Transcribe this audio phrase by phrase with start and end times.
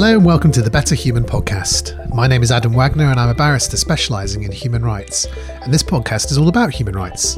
[0.00, 2.08] Hello and welcome to the Better Human podcast.
[2.14, 5.26] My name is Adam Wagner and I'm a barrister specialising in human rights.
[5.60, 7.36] And this podcast is all about human rights.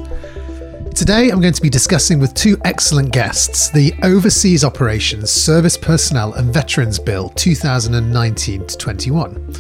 [0.95, 6.35] Today I'm going to be discussing with two excellent guests the Overseas Operations Service Personnel
[6.35, 9.55] and Veterans Bill 2019 21.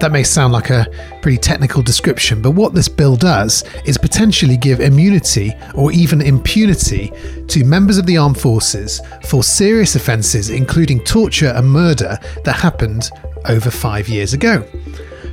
[0.00, 0.86] That may sound like a
[1.20, 7.12] pretty technical description, but what this bill does is potentially give immunity or even impunity
[7.48, 13.10] to members of the armed forces for serious offences, including torture and murder, that happened
[13.46, 14.64] over five years ago.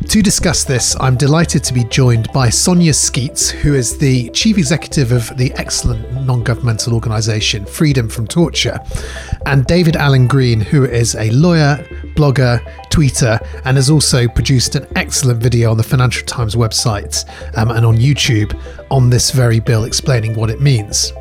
[0.05, 4.57] To discuss this, I'm delighted to be joined by Sonia Sceats, who is the Chief
[4.57, 8.79] Executive of the excellent non governmental organisation Freedom from Torture,
[9.45, 11.77] and David Alan Green, who is a lawyer,
[12.15, 17.25] blogger, tweeter, and has also produced an excellent video on the Financial Times website
[17.57, 18.57] um, and on YouTube
[18.89, 21.11] on this very bill explaining what it means.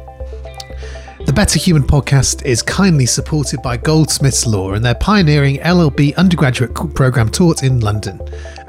[1.37, 7.29] Better Human podcast is kindly supported by Goldsmiths Law and their pioneering LLB undergraduate program
[7.29, 8.19] taught in London.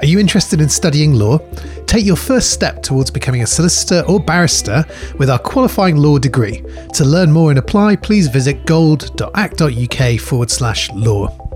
[0.00, 1.38] Are you interested in studying law?
[1.86, 4.84] Take your first step towards becoming a solicitor or barrister
[5.18, 6.62] with our qualifying law degree.
[6.92, 11.47] To learn more and apply, please visit gold.ac.uk forward slash law.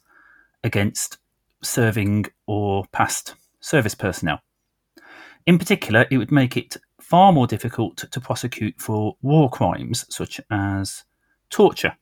[0.64, 1.18] against
[1.62, 4.40] serving or past service personnel.
[5.46, 10.40] In particular, it would make it far more difficult to prosecute for war crimes such
[10.50, 11.04] as
[11.50, 11.96] torture.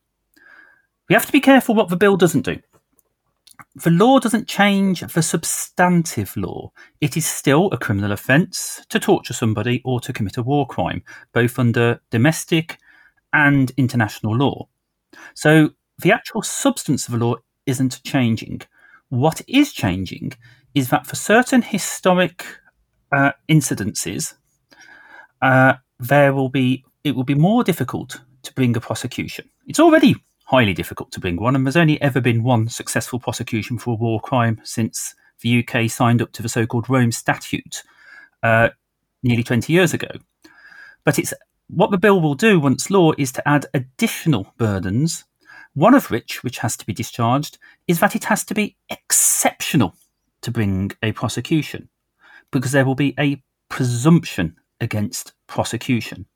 [1.09, 2.59] We have to be careful what the bill doesn't do.
[3.75, 6.73] The law doesn't change the substantive law.
[7.01, 11.03] It is still a criminal offence to torture somebody or to commit a war crime,
[11.33, 12.79] both under domestic
[13.33, 14.69] and international law.
[15.35, 17.37] So the actual substance of the law
[17.67, 18.63] isn't changing.
[19.09, 20.33] What is changing
[20.75, 22.45] is that for certain historic
[23.13, 24.35] uh, incidences,
[25.43, 29.49] uh, there will be it will be more difficult to bring a prosecution.
[29.67, 33.79] It's already highly difficult to bring one, and there's only ever been one successful prosecution
[33.79, 37.83] for a war crime since the UK signed up to the so-called Rome Statute
[38.43, 38.69] uh,
[39.23, 40.09] nearly 20 years ago.
[41.05, 41.33] But it's
[41.73, 45.25] what the bill will do once law is to add additional burdens,
[45.75, 49.95] one of which, which has to be discharged, is that it has to be exceptional
[50.43, 51.89] to bring a prosecution,
[52.51, 56.27] because there will be a presumption against prosecution.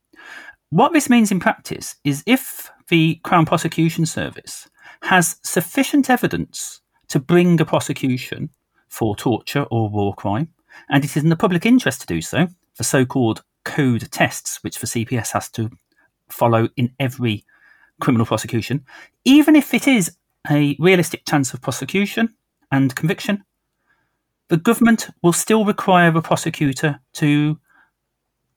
[0.71, 4.69] What this means in practice is if the Crown Prosecution Service
[5.03, 8.51] has sufficient evidence to bring a prosecution
[8.89, 10.49] for torture or war crime,
[10.91, 14.63] and it is in the public interest to do so, the so called code tests,
[14.63, 15.71] which the CPS has to
[16.31, 17.45] follow in every
[18.01, 18.85] criminal prosecution,
[19.25, 20.17] even if it is
[20.51, 22.35] a realistic chance of prosecution
[22.71, 23.43] and conviction,
[24.49, 27.59] the government will still require the prosecutor to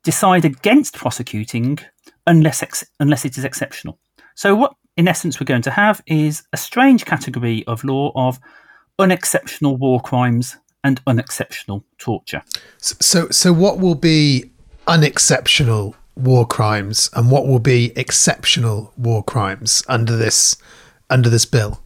[0.03, 1.79] decide against prosecuting
[2.25, 3.99] unless ex- unless it is exceptional.
[4.35, 8.39] So what in essence we're going to have is a strange category of law of
[8.99, 12.41] unexceptional war crimes and unexceptional torture.
[12.79, 14.51] So so what will be
[14.87, 20.57] unexceptional war crimes and what will be exceptional war crimes under this
[21.09, 21.81] under this bill?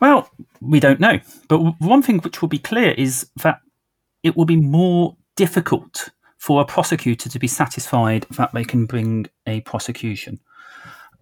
[0.00, 0.30] Well,
[0.60, 1.18] we don't know.
[1.48, 3.60] But one thing which will be clear is that
[4.22, 9.26] it will be more difficult for a prosecutor to be satisfied that they can bring
[9.46, 10.38] a prosecution.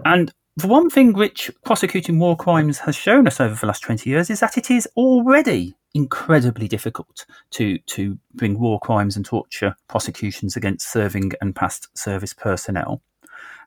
[0.05, 4.09] And the one thing which prosecuting war crimes has shown us over the last 20
[4.09, 9.75] years is that it is already incredibly difficult to to bring war crimes and torture
[9.89, 13.03] prosecutions against serving and past service personnel.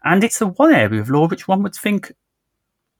[0.03, 2.12] And it's the one area of law which one would think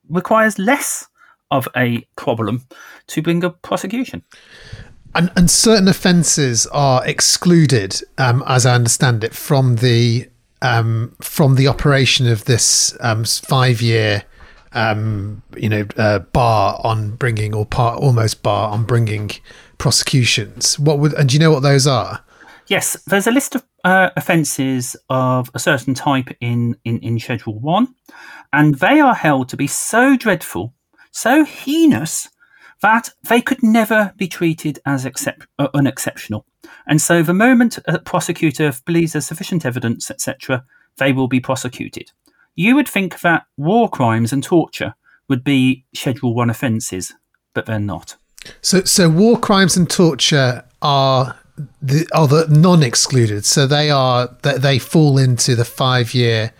[0.08, 1.08] requires less
[1.52, 2.66] of a problem
[3.08, 4.24] to bring a prosecution.
[5.16, 10.30] And, and certain offences are excluded, um, as I understand it, from the
[10.62, 14.24] um, from the operation of this um, five year
[14.72, 19.32] um, you know, uh, bar on bringing or part almost bar on bringing
[19.78, 20.78] prosecutions.
[20.78, 22.24] What would and do you know what those are?
[22.68, 27.60] Yes, there's a list of uh, offences of a certain type in, in, in Schedule
[27.60, 27.88] 1,
[28.54, 30.76] and they are held to be so dreadful,
[31.10, 32.30] so heinous,
[32.84, 36.46] that they could never be treated as except, uh, unexceptional.
[36.88, 40.64] And so, the moment a prosecutor believes there's sufficient evidence, etc.,
[40.98, 42.12] they will be prosecuted.
[42.56, 44.96] You would think that war crimes and torture
[45.30, 47.14] would be Schedule 1 offences,
[47.54, 48.16] but they're not.
[48.62, 51.38] So, so war crimes and torture are
[51.82, 53.46] the are the non-excluded.
[53.46, 56.52] So they are that they fall into the five-year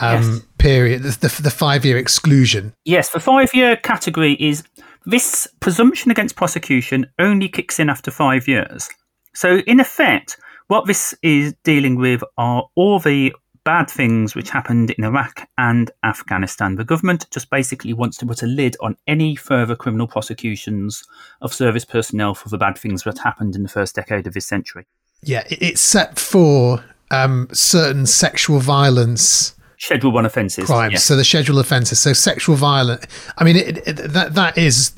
[0.00, 0.40] um, yes.
[0.58, 2.72] period, the, the five-year exclusion.
[2.84, 4.62] Yes, the five-year category is
[5.04, 8.88] this presumption against prosecution only kicks in after five years.
[9.36, 10.38] So, in effect,
[10.68, 13.34] what this is dealing with are all the
[13.64, 16.76] bad things which happened in Iraq and Afghanistan.
[16.76, 21.04] The government just basically wants to put a lid on any further criminal prosecutions
[21.42, 24.46] of service personnel for the bad things that happened in the first decade of this
[24.46, 24.86] century.
[25.22, 25.44] Yeah,
[25.74, 29.54] set for um, certain sexual violence.
[29.78, 30.92] Schedule one offences, crimes.
[30.94, 31.04] Yes.
[31.04, 31.98] So the schedule offences.
[31.98, 33.04] So sexual violence.
[33.36, 34.92] I mean, it, it, that that is.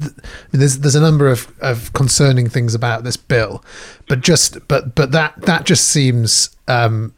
[0.53, 3.65] There's there's a number of, of concerning things about this bill,
[4.09, 7.13] but just but but that that just seems um,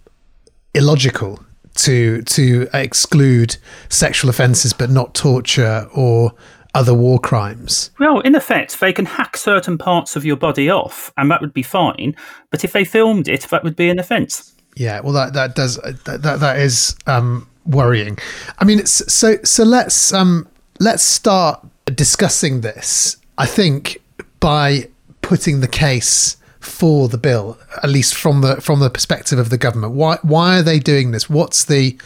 [0.74, 1.38] illogical
[1.76, 3.56] to to exclude
[3.88, 6.32] sexual offences but not torture or
[6.74, 7.90] other war crimes.
[7.98, 11.52] Well, in effect, they can hack certain parts of your body off, and that would
[11.52, 12.14] be fine.
[12.50, 14.54] But if they filmed it, that would be an offence.
[14.76, 18.18] Yeah, well, that that does that that, that is um, worrying.
[18.58, 23.16] I mean, so so let's um, let's start discussing this.
[23.36, 24.00] I think
[24.38, 24.88] by
[25.22, 29.58] putting the case for the bill, at least from the from the perspective of the
[29.58, 29.94] government?
[29.94, 31.28] Why why are they doing this?
[31.28, 31.98] What's the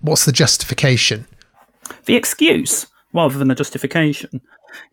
[0.00, 1.26] what's the justification?
[2.04, 4.40] The excuse, rather than a justification,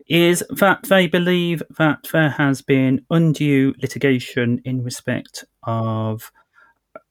[0.08, 6.32] is that they believe that there has been undue litigation in respect of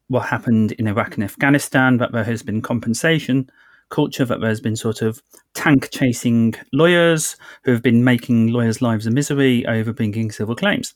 [0.10, 3.50] what happened in Iraq and Afghanistan, that there has been compensation
[3.90, 5.20] culture, that there's been sort of
[5.56, 10.94] tank chasing lawyers who have been making lawyers' lives a misery over bringing civil claims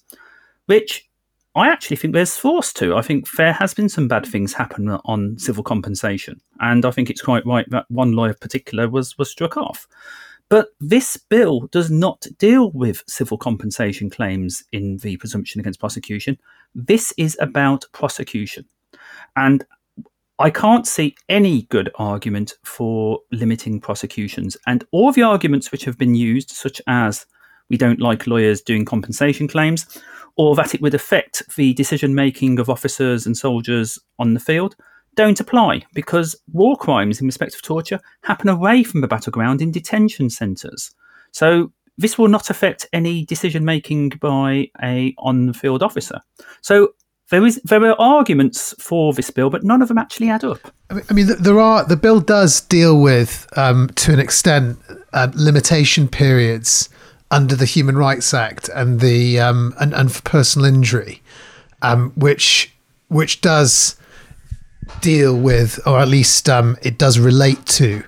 [0.65, 1.07] which
[1.55, 2.95] I actually think there's force to.
[2.95, 7.09] I think there has been some bad things happen on civil compensation, and I think
[7.09, 9.87] it's quite right that one lawyer in particular was was struck off.
[10.49, 16.37] But this bill does not deal with civil compensation claims in the presumption against prosecution.
[16.75, 18.65] This is about prosecution,
[19.35, 19.65] and
[20.39, 24.57] I can't see any good argument for limiting prosecutions.
[24.67, 27.25] And all the arguments which have been used, such as
[27.69, 30.01] we don't like lawyers doing compensation claims,
[30.35, 34.75] or that it would affect the decision making of officers and soldiers on the field
[35.15, 39.71] don't apply because war crimes in respect of torture happen away from the battleground in
[39.71, 40.91] detention centres.
[41.31, 46.19] So this will not affect any decision making by a on the field officer.
[46.61, 46.89] So
[47.29, 50.59] there is there are arguments for this bill, but none of them actually add up.
[50.89, 54.77] I mean, there are the bill does deal with um, to an extent
[55.13, 56.89] uh, limitation periods
[57.31, 61.21] under the Human Rights Act and the um, and, and for personal injury,
[61.81, 62.73] um, which
[63.07, 63.95] which does
[65.01, 68.03] deal with, or at least um, it does relate to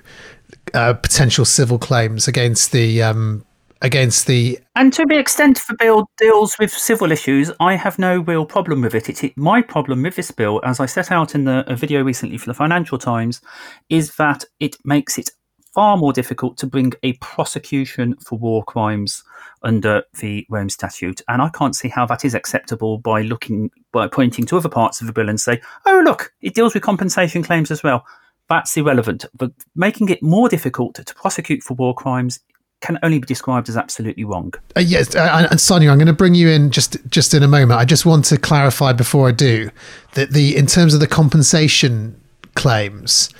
[0.74, 3.44] uh, potential civil claims against the um,
[3.86, 4.58] against the.
[4.74, 8.82] And to the extent the bill deals with civil issues, I have no real problem
[8.82, 9.08] with it.
[9.08, 12.02] It's it, my problem with this bill, as I set out in the a video
[12.02, 13.40] recently for the Financial Times,
[13.88, 15.30] is that it makes it
[15.72, 19.22] far more difficult to bring a prosecution for war crimes
[19.62, 21.22] under the Rome Statute.
[21.28, 25.00] And I can't see how that is acceptable by looking by pointing to other parts
[25.00, 28.04] of the bill and say, oh look, it deals with compensation claims as well.
[28.48, 29.26] That's irrelevant.
[29.34, 32.40] But making it more difficult to prosecute for war crimes
[32.80, 34.52] can only be described as absolutely wrong.
[34.76, 37.48] Uh, yes, uh, and Sonia, I'm going to bring you in just just in a
[37.48, 37.80] moment.
[37.80, 39.70] I just want to clarify before I do
[40.14, 42.20] that the in terms of the compensation
[42.54, 43.30] claims,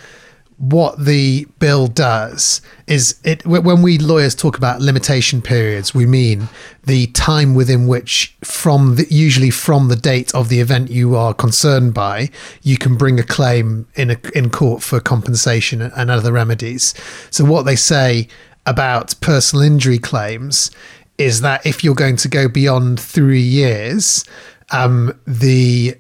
[0.59, 6.49] what the bill does is it when we lawyers talk about limitation periods we mean
[6.85, 11.35] the time within which from the, usually from the date of the event you are
[11.35, 12.31] concerned by
[12.63, 16.95] you can bring a claim in a, in court for compensation and other remedies
[17.31, 18.27] so what they say
[18.67, 20.71] about personal injury claims
[21.19, 24.25] is that if you're going to go beyond 3 years
[24.71, 25.97] um, the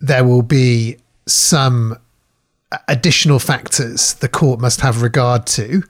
[0.00, 1.96] there will be some
[2.86, 5.82] additional factors the court must have regard to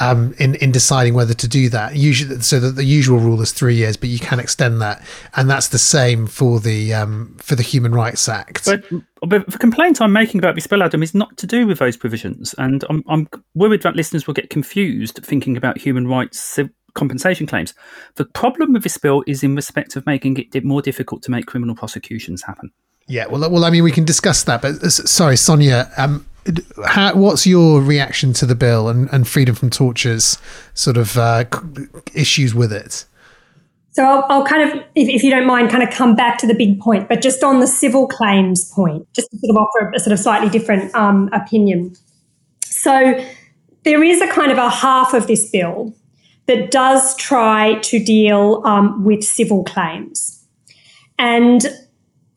[0.00, 1.96] um, in in deciding whether to do that.
[1.96, 5.02] Usually, so that the usual rule is three years, but you can extend that,
[5.36, 8.64] and that's the same for the um, for the Human Rights Act.
[8.64, 8.84] But,
[9.20, 11.96] but the complaint I'm making about this bill, Adam, is not to do with those
[11.96, 16.58] provisions, and I'm, I'm worried that listeners will get confused thinking about human rights
[16.94, 17.74] compensation claims.
[18.14, 21.46] The problem with this bill is in respect of making it more difficult to make
[21.46, 22.70] criminal prosecutions happen.
[23.06, 26.26] Yeah, well, well, I mean, we can discuss that, but uh, sorry, Sonia, um,
[26.86, 30.38] how, what's your reaction to the bill and, and freedom from torture's
[30.74, 31.44] sort of uh,
[32.14, 33.04] issues with it?
[33.90, 36.46] So I'll, I'll kind of, if, if, you don't mind, kind of come back to
[36.46, 39.92] the big point, but just on the civil claims point, just to sort of offer
[39.94, 41.94] a sort of slightly different um, opinion.
[42.64, 43.24] So
[43.84, 45.94] there is a kind of a half of this bill
[46.46, 50.44] that does try to deal um, with civil claims.
[51.18, 51.64] And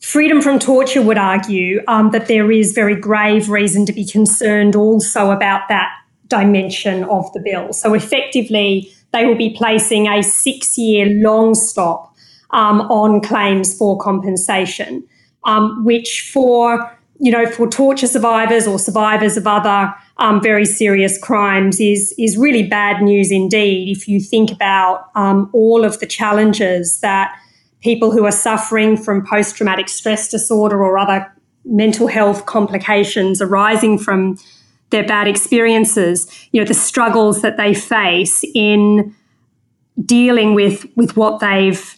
[0.07, 4.73] Freedom from Torture would argue um, that there is very grave reason to be concerned
[4.73, 5.93] also about that
[6.29, 7.73] dimension of the bill.
[7.73, 12.15] So effectively, they will be placing a six year long stop
[12.51, 15.03] um, on claims for compensation,
[15.43, 21.21] um, which for you know for torture survivors or survivors of other um, very serious
[21.21, 23.89] crimes is is really bad news indeed.
[23.89, 27.37] If you think about um, all of the challenges that
[27.87, 31.25] people who are suffering from post traumatic stress disorder or other
[31.63, 34.37] mental health complications arising from
[34.89, 39.15] their bad experiences, you know, the struggles that they face in
[40.03, 41.97] dealing with, with what they've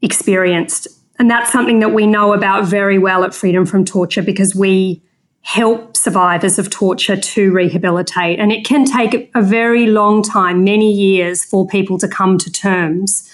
[0.00, 0.88] experienced.
[1.18, 5.02] And that's something that we know about very well at Freedom from Torture because we
[5.42, 8.38] help survivors of torture to rehabilitate.
[8.38, 12.50] And it can take a very long time, many years, for people to come to
[12.50, 13.30] terms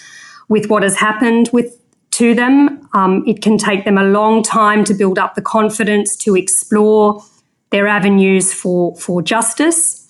[0.49, 1.79] with what has happened with
[2.13, 2.89] to them.
[2.95, 7.23] Um, it can take them a long time to build up the confidence to explore
[7.71, 10.01] their avenues for, for justice.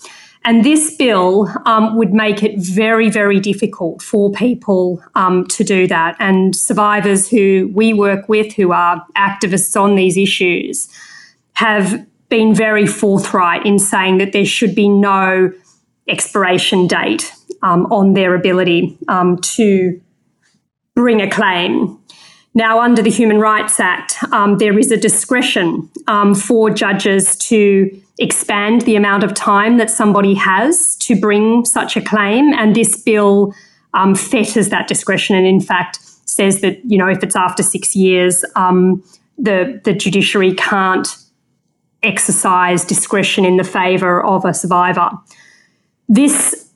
[0.44, 5.86] And this bill um, would make it very, very difficult for people um, to do
[5.86, 6.16] that.
[6.18, 10.88] And survivors who we work with, who are activists on these issues,
[11.54, 15.50] have been very forthright in saying that there should be no
[16.06, 19.98] expiration date um, on their ability um, to
[20.94, 21.98] bring a claim.
[22.54, 27.90] Now, under the Human Rights Act, um, there is a discretion um, for judges to
[28.18, 33.02] expand the amount of time that somebody has to bring such a claim, and this
[33.02, 33.52] bill
[33.92, 37.96] um, fetters that discretion, and in fact says that you know if it's after six
[37.96, 39.02] years, um,
[39.36, 41.16] the the judiciary can't
[42.04, 45.10] exercise discretion in the favour of a survivor.
[46.08, 46.70] This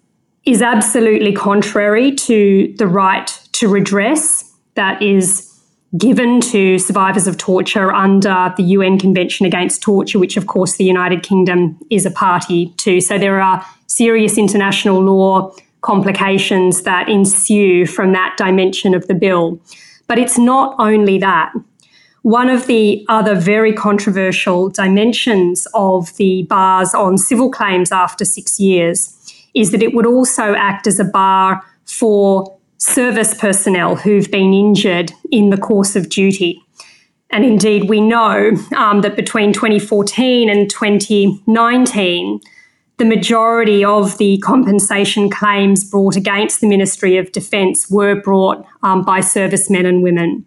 [0.44, 5.44] is absolutely contrary to the right to redress that is
[5.96, 10.84] given to survivors of torture under the UN Convention Against Torture, which, of course, the
[10.84, 13.00] United Kingdom is a party to.
[13.00, 19.60] So there are serious international law complications that ensue from that dimension of the bill.
[20.06, 21.52] But it's not only that.
[22.22, 28.60] One of the other very controversial dimensions of the bars on civil claims after six
[28.60, 29.16] years
[29.54, 35.12] is that it would also act as a bar for service personnel who've been injured
[35.30, 36.62] in the course of duty.
[37.30, 42.40] And indeed, we know um, that between 2014 and 2019,
[42.96, 49.02] the majority of the compensation claims brought against the Ministry of Defence were brought um,
[49.02, 50.46] by servicemen and women.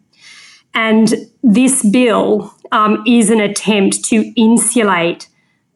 [0.74, 5.28] And this bill um, is an attempt to insulate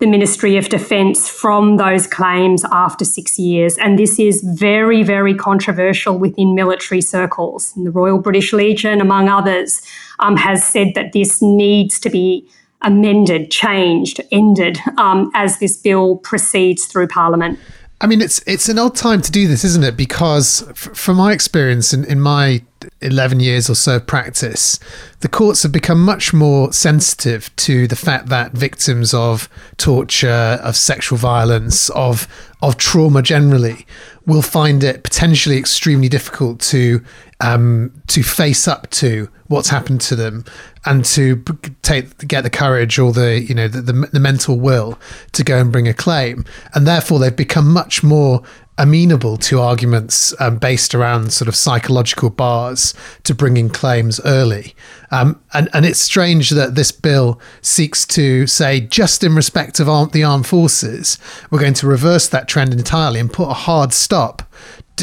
[0.05, 3.75] the Ministry of Defence from those claims after six years.
[3.79, 7.73] And this is very, very controversial within military circles.
[7.75, 9.81] And the Royal British Legion, among others,
[10.19, 12.47] um, has said that this needs to be
[12.83, 17.57] amended, changed, ended um, as this bill proceeds through Parliament.
[17.99, 19.97] I mean, it's it's an odd time to do this, isn't it?
[19.97, 22.61] Because f- from my experience in, in my
[23.01, 24.79] 11 years or so of practice,
[25.21, 30.75] the courts have become much more sensitive to the fact that victims of torture, of
[30.75, 32.27] sexual violence, of
[32.61, 33.85] of trauma generally
[34.25, 37.03] will find it potentially extremely difficult to
[37.41, 40.43] um, to face up to what's happened to them
[40.85, 41.43] and to
[41.81, 44.97] take get the courage or the you know the, the, the mental will
[45.33, 46.45] to go and bring a claim.
[46.73, 48.41] And therefore they've become much more
[48.77, 54.75] amenable to arguments um, based around sort of psychological bars to bringing claims early.
[55.11, 59.87] Um, and, and it's strange that this bill seeks to say, just in respect of
[59.87, 61.17] arm, the armed forces,
[61.49, 64.43] we're going to reverse that trend entirely and put a hard stop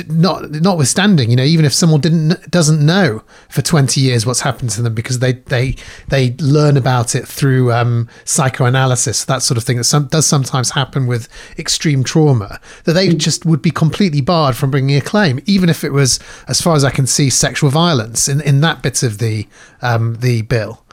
[0.09, 4.71] not notwithstanding, you know, even if someone didn't doesn't know for twenty years what's happened
[4.71, 5.77] to them because they they
[6.09, 10.71] they learn about it through um, psychoanalysis, that sort of thing that some, does sometimes
[10.71, 15.41] happen with extreme trauma, that they just would be completely barred from bringing a claim,
[15.47, 16.19] even if it was,
[16.49, 19.47] as far as I can see, sexual violence in in that bit of the
[19.83, 20.85] um, the bill.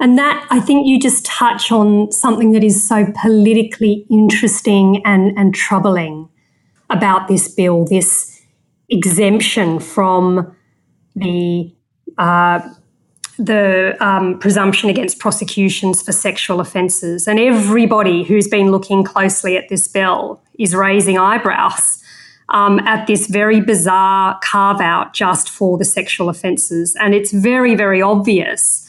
[0.00, 5.38] And that, I think you just touch on something that is so politically interesting and,
[5.38, 6.28] and troubling
[6.96, 8.42] about this bill this
[8.88, 10.54] exemption from
[11.16, 11.74] the
[12.18, 12.60] uh,
[13.38, 17.26] the um, presumption against prosecutions for sexual offences.
[17.26, 22.00] And everybody who's been looking closely at this bill is raising eyebrows
[22.50, 26.96] um, at this very bizarre carve out just for the sexual offences.
[27.00, 28.83] And it's very, very obvious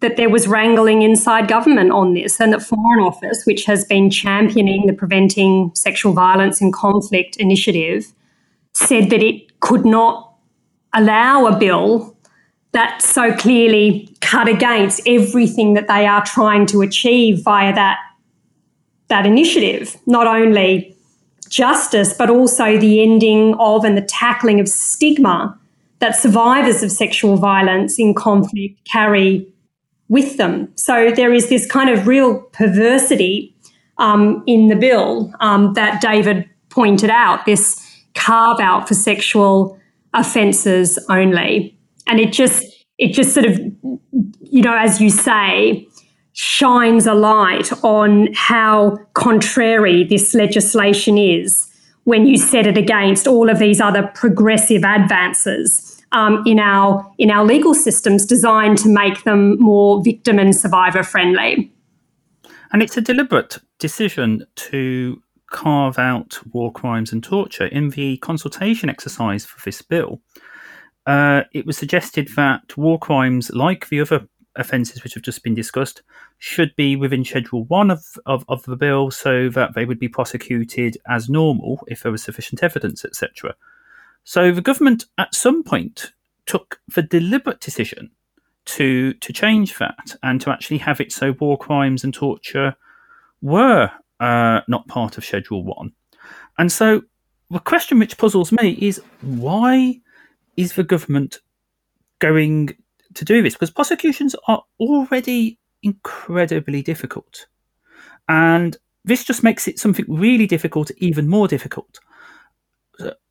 [0.00, 4.10] that there was wrangling inside government on this, and that Foreign Office, which has been
[4.10, 8.12] championing the Preventing Sexual Violence and Conflict initiative,
[8.72, 10.34] said that it could not
[10.92, 12.16] allow a bill
[12.72, 17.98] that so clearly cut against everything that they are trying to achieve via that
[19.08, 19.96] that initiative.
[20.06, 20.94] Not only
[21.48, 25.58] justice, but also the ending of and the tackling of stigma
[26.00, 29.46] that survivors of sexual violence in conflict carry
[30.08, 30.72] with them.
[30.76, 33.54] So there is this kind of real perversity
[33.98, 37.84] um, in the bill um, that David pointed out, this
[38.14, 39.78] carve out for sexual
[40.14, 41.76] offences only.
[42.06, 42.64] And it just,
[42.96, 43.58] it just sort of,
[44.40, 45.86] you know, as you say,
[46.32, 51.68] shines a light on how contrary this legislation is
[52.04, 57.30] when you set it against all of these other progressive advances um, in our in
[57.30, 61.72] our legal systems designed to make them more victim and survivor friendly.
[62.72, 68.90] And it's a deliberate decision to carve out war crimes and torture in the consultation
[68.90, 70.20] exercise for this bill.
[71.06, 75.54] Uh, it was suggested that war crimes, like the other offences which have just been
[75.54, 76.02] discussed,
[76.36, 80.08] should be within Schedule 1 of, of, of the bill so that they would be
[80.08, 83.54] prosecuted as normal if there was sufficient evidence, etc.
[84.24, 86.12] So the government at some point
[86.46, 88.10] took the deliberate decision
[88.64, 92.76] to to change that and to actually have it so war crimes and torture
[93.40, 95.92] were uh, not part of Schedule One.
[96.58, 97.02] And so
[97.50, 100.00] the question which puzzles me is why
[100.56, 101.38] is the government
[102.18, 102.70] going
[103.14, 103.54] to do this?
[103.54, 107.46] Because prosecutions are already incredibly difficult.
[108.28, 112.00] And this just makes it something really difficult, even more difficult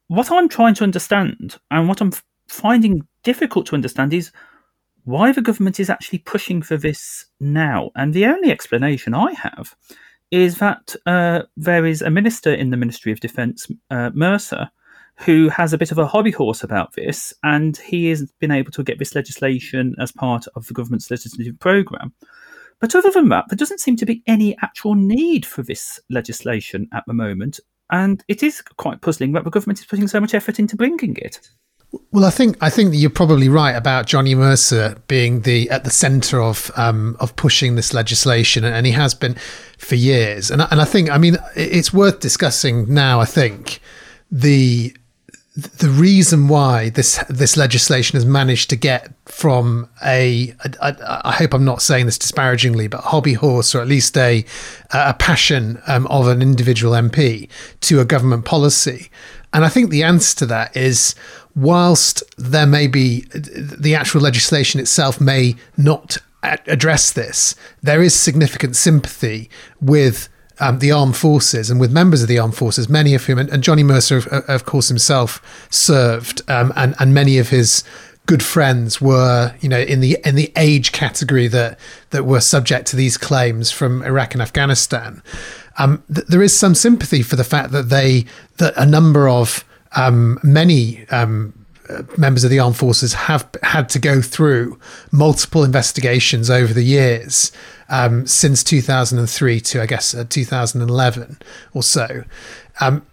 [0.07, 2.11] what I'm trying to understand and what I'm
[2.47, 4.31] finding difficult to understand is
[5.03, 7.91] why the government is actually pushing for this now.
[7.95, 9.75] And the only explanation I have
[10.31, 14.69] is that uh, there is a minister in the Ministry of Defence, uh, Mercer,
[15.19, 18.71] who has a bit of a hobby horse about this, and he has been able
[18.71, 22.13] to get this legislation as part of the government's legislative programme.
[22.79, 26.87] But other than that, there doesn't seem to be any actual need for this legislation
[26.93, 27.59] at the moment,
[27.91, 31.15] and it is quite puzzling that the government is putting so much effort into bringing
[31.17, 31.39] it.
[32.12, 35.86] Well, I think I think that you're probably right about Johnny Mercer being the at
[35.86, 39.36] the centre of um, of pushing this legislation, and he has been
[39.78, 40.52] for years.
[40.52, 43.21] And and I think I mean it's worth discussing now.
[43.21, 43.80] I think
[44.30, 44.95] the
[45.57, 51.31] the reason why this this legislation has managed to get from a, a, a I
[51.31, 54.45] hope I'm not saying this disparagingly, but hobby horse or at least a
[54.91, 57.49] a passion um, of an individual MP
[57.81, 59.09] to a government policy,
[59.51, 61.15] and I think the answer to that is
[61.55, 68.75] whilst there may be the actual legislation itself may not address this, there is significant
[68.75, 69.49] sympathy
[69.81, 73.37] with um, the armed forces and with members of the armed forces, many of whom,
[73.37, 77.83] and, and Johnny Mercer, of, of, course, himself served, um, and and many of his
[78.25, 81.79] good friends were, you know, in the in the age category that
[82.11, 85.21] that were subject to these claims from Iraq and Afghanistan.
[85.77, 88.25] Um, th- there is some sympathy for the fact that they
[88.57, 89.63] that a number of
[89.95, 91.53] um, many um,
[92.17, 94.79] members of the armed forces have had to go through
[95.11, 97.51] multiple investigations over the years
[97.89, 101.38] um, since 2003 to I guess uh, 2011
[101.73, 102.23] or so
[102.80, 103.06] um,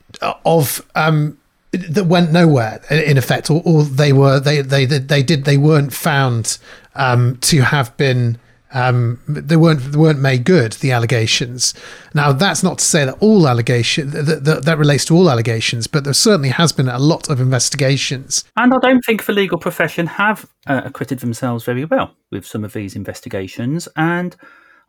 [0.45, 1.39] of um,
[1.73, 5.93] that went nowhere in effect or, or, they were they, they they did they weren't
[5.93, 6.59] found
[6.95, 8.39] um, to have been
[8.75, 10.73] um, they weren't they weren't made good.
[10.73, 11.75] The allegations.
[12.13, 15.87] Now, that's not to say that all allegations that, that, that, relates to all allegations,
[15.87, 18.45] but there certainly has been a lot of investigations.
[18.57, 22.65] And I don't think the legal profession have uh, acquitted themselves very well with some
[22.65, 23.89] of these investigations.
[23.95, 24.35] And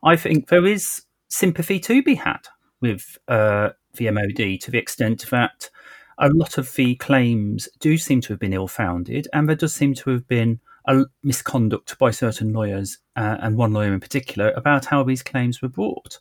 [0.02, 2.48] I think there is sympathy to be had
[2.80, 5.70] with uh, the MOD to the extent that
[6.18, 9.74] a lot of the claims do seem to have been ill founded, and there does
[9.74, 14.52] seem to have been a misconduct by certain lawyers, uh, and one lawyer in particular,
[14.52, 16.18] about how these claims were brought.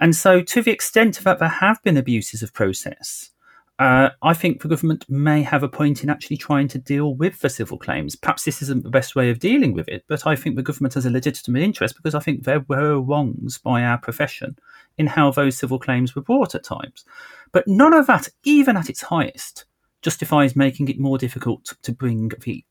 [0.00, 3.30] And so, to the extent that there have been abuses of process,
[3.78, 7.40] uh, I think the government may have a point in actually trying to deal with
[7.40, 8.14] the civil claims.
[8.14, 10.94] Perhaps this isn't the best way of dealing with it, but I think the government
[10.94, 14.56] has a legitimate interest because I think there were wrongs by our profession
[14.98, 17.04] in how those civil claims were brought at times.
[17.50, 19.64] But none of that, even at its highest,
[20.02, 22.64] justifies making it more difficult to bring the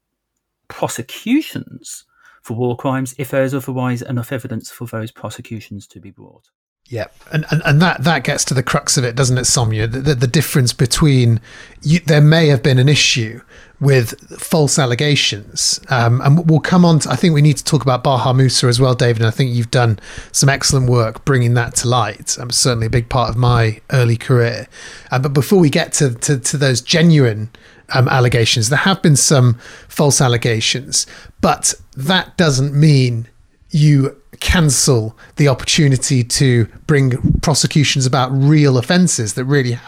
[0.67, 2.05] prosecutions
[2.41, 6.49] for war crimes if there is otherwise enough evidence for those prosecutions to be brought.
[6.91, 9.87] Yeah, and, and and that that gets to the crux of it, doesn't it, Sonia?
[9.87, 11.39] The, the, the difference between
[11.81, 13.39] you, there may have been an issue
[13.79, 16.99] with false allegations, um, and we'll come on.
[16.99, 19.21] To, I think we need to talk about Baha Mousa as well, David.
[19.21, 19.99] And I think you've done
[20.33, 22.37] some excellent work bringing that to light.
[22.37, 24.67] I'm certainly a big part of my early career.
[25.11, 27.51] Uh, but before we get to to, to those genuine
[27.93, 29.53] um, allegations, there have been some
[29.87, 31.07] false allegations,
[31.39, 33.29] but that doesn't mean
[33.69, 39.79] you cancel the opportunity to bring prosecutions about real offences that really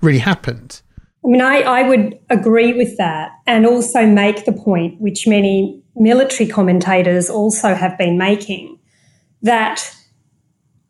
[0.00, 0.80] really happened.
[1.24, 5.80] I mean, I, I would agree with that and also make the point, which many
[5.94, 8.78] military commentators also have been making,
[9.40, 9.94] that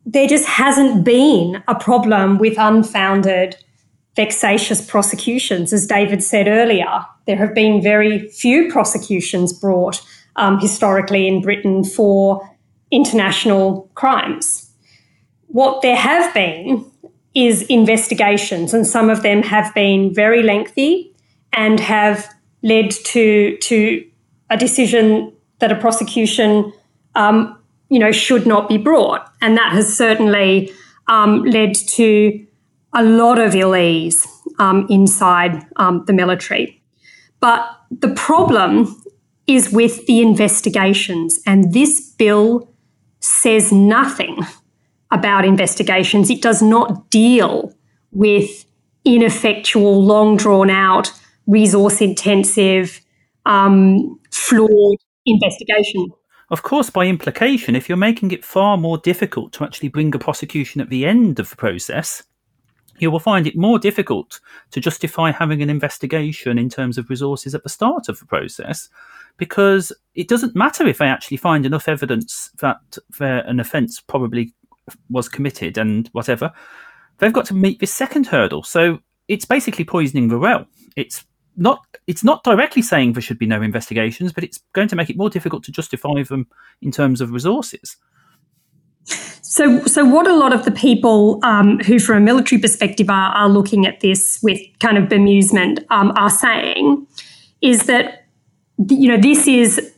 [0.06, 3.56] there just hasn't been a problem with unfounded,
[4.16, 5.72] vexatious prosecutions.
[5.72, 10.00] As David said earlier, there have been very few prosecutions brought
[10.36, 12.48] um, historically in Britain for
[12.92, 14.70] international crimes.
[15.48, 16.84] What there have been
[17.34, 21.12] is investigations, and some of them have been very lengthy
[21.52, 22.28] and have
[22.62, 24.04] led to to
[24.50, 26.72] a decision that a prosecution,
[27.14, 30.70] um, you know, should not be brought, and that has certainly
[31.08, 32.46] um, led to
[32.92, 34.26] a lot of ill ease
[34.58, 36.82] um, inside um, the military.
[37.40, 39.02] But the problem
[39.46, 42.68] is with the investigations, and this bill
[43.24, 44.38] says nothing
[45.10, 46.30] about investigations.
[46.30, 47.72] It does not deal
[48.10, 48.64] with
[49.04, 51.12] ineffectual, long drawn out,
[51.46, 53.00] resource intensive,
[53.46, 56.10] um, flawed investigation.
[56.50, 60.18] Of course, by implication, if you're making it far more difficult to actually bring a
[60.18, 62.22] prosecution at the end of the process,
[62.98, 67.54] you will find it more difficult to justify having an investigation in terms of resources
[67.54, 68.88] at the start of the process
[69.36, 72.80] because it doesn't matter if they actually find enough evidence that
[73.20, 74.52] an offence probably
[75.10, 76.52] was committed and whatever.
[77.18, 78.62] They've got to meet this second hurdle.
[78.62, 80.66] So it's basically poisoning the well.
[80.96, 81.24] It's
[81.56, 85.10] not it's not directly saying there should be no investigations, but it's going to make
[85.10, 86.46] it more difficult to justify them
[86.80, 87.96] in terms of resources.
[89.04, 93.32] So, so what a lot of the people um, who, from a military perspective, are,
[93.32, 97.06] are, looking at this with kind of bemusement um, are saying
[97.60, 98.21] is that
[98.88, 99.92] you know this is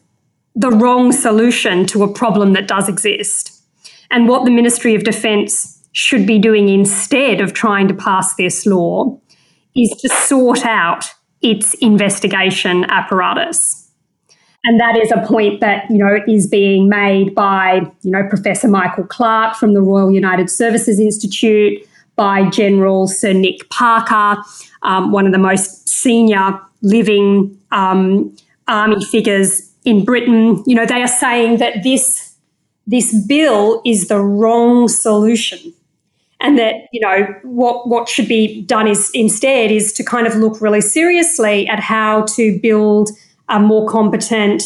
[0.54, 3.62] the wrong solution to a problem that does exist,
[4.10, 8.66] and what the Ministry of Defence should be doing instead of trying to pass this
[8.66, 9.18] law
[9.76, 11.06] is to sort out
[11.40, 13.80] its investigation apparatus.
[14.64, 18.66] And that is a point that, you know, is being made by, you know, Professor
[18.66, 24.40] Michael Clarke from the Royal United Services Institute, by General Sir Nick Parker,
[24.82, 28.34] um, one of the most senior living um,
[28.68, 30.62] army figures in Britain.
[30.66, 32.34] You know, they are saying that this,
[32.86, 35.72] this bill is the wrong solution.
[36.40, 40.34] And that, you know, what, what should be done is instead is to kind of
[40.34, 43.10] look really seriously at how to build
[43.48, 44.64] a more competent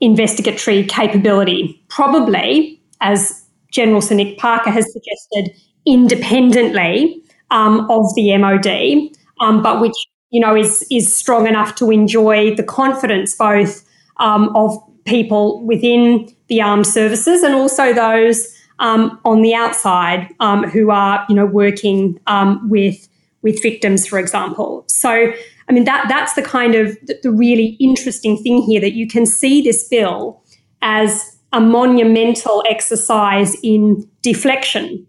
[0.00, 1.82] investigatory capability.
[1.88, 5.56] Probably, as General Sir Nick Parker has suggested,
[5.86, 9.94] independently um, of the MOD, um, but which
[10.30, 13.84] you know is is strong enough to enjoy the confidence both
[14.16, 20.64] um, of people within the armed services and also those um, on the outside um,
[20.64, 23.08] who are you know working um, with
[23.42, 24.84] with victims, for example.
[24.88, 25.32] So
[25.68, 29.26] I mean, that that's the kind of the really interesting thing here that you can
[29.26, 30.42] see this bill
[30.82, 35.06] as a monumental exercise in deflection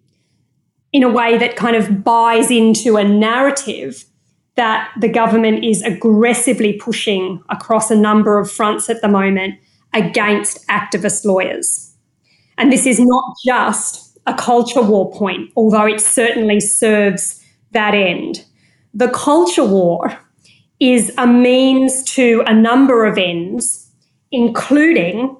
[0.93, 4.03] in a way that kind of buys into a narrative
[4.55, 9.55] that the government is aggressively pushing across a number of fronts at the moment
[9.93, 11.95] against activist lawyers.
[12.57, 18.45] And this is not just a culture war point, although it certainly serves that end.
[18.93, 20.17] The culture war
[20.79, 23.89] is a means to a number of ends,
[24.31, 25.37] including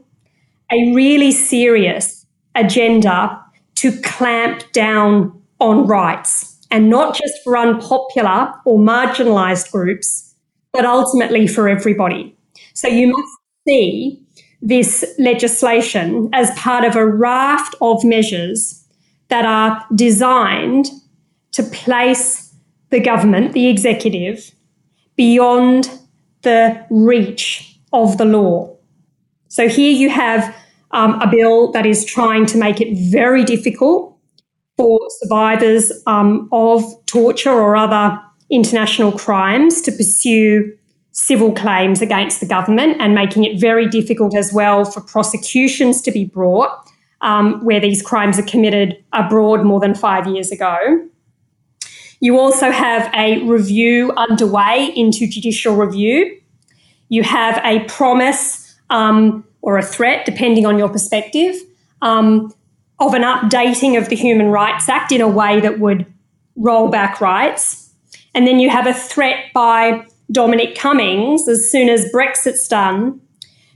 [0.71, 3.39] a really serious agenda
[3.75, 10.33] to clamp down on rights and not just for unpopular or marginalized groups,
[10.71, 12.35] but ultimately for everybody.
[12.73, 14.23] So you must see
[14.61, 18.85] this legislation as part of a raft of measures
[19.27, 20.89] that are designed
[21.51, 22.53] to place
[22.89, 24.51] the government, the executive,
[25.15, 25.89] beyond
[26.41, 28.75] the reach of the law.
[29.47, 30.55] So here you have
[30.91, 34.10] um, a bill that is trying to make it very difficult
[34.81, 40.75] for survivors um, of torture or other international crimes to pursue
[41.11, 46.11] civil claims against the government and making it very difficult as well for prosecutions to
[46.11, 46.89] be brought
[47.21, 50.75] um, where these crimes are committed abroad more than five years ago.
[52.19, 56.39] You also have a review underway into judicial review.
[57.09, 61.55] You have a promise um, or a threat, depending on your perspective,
[62.01, 62.51] um,
[63.01, 66.05] of an updating of the Human Rights Act in a way that would
[66.55, 67.91] roll back rights.
[68.33, 73.19] And then you have a threat by Dominic Cummings, as soon as Brexit's done,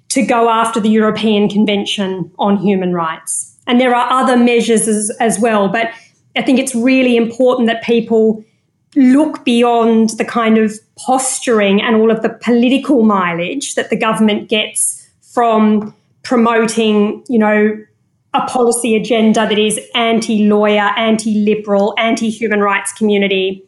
[0.10, 3.58] to go after the European Convention on Human Rights.
[3.68, 5.90] And there are other measures as, as well, but
[6.36, 8.44] I think it's really important that people
[8.96, 14.50] look beyond the kind of posturing and all of the political mileage that the government
[14.50, 17.85] gets from promoting, you know,
[18.36, 23.63] a policy agenda that is anti-lawyer, anti-liberal, anti-human rights community,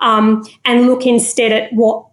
[0.00, 2.04] um, and look instead at what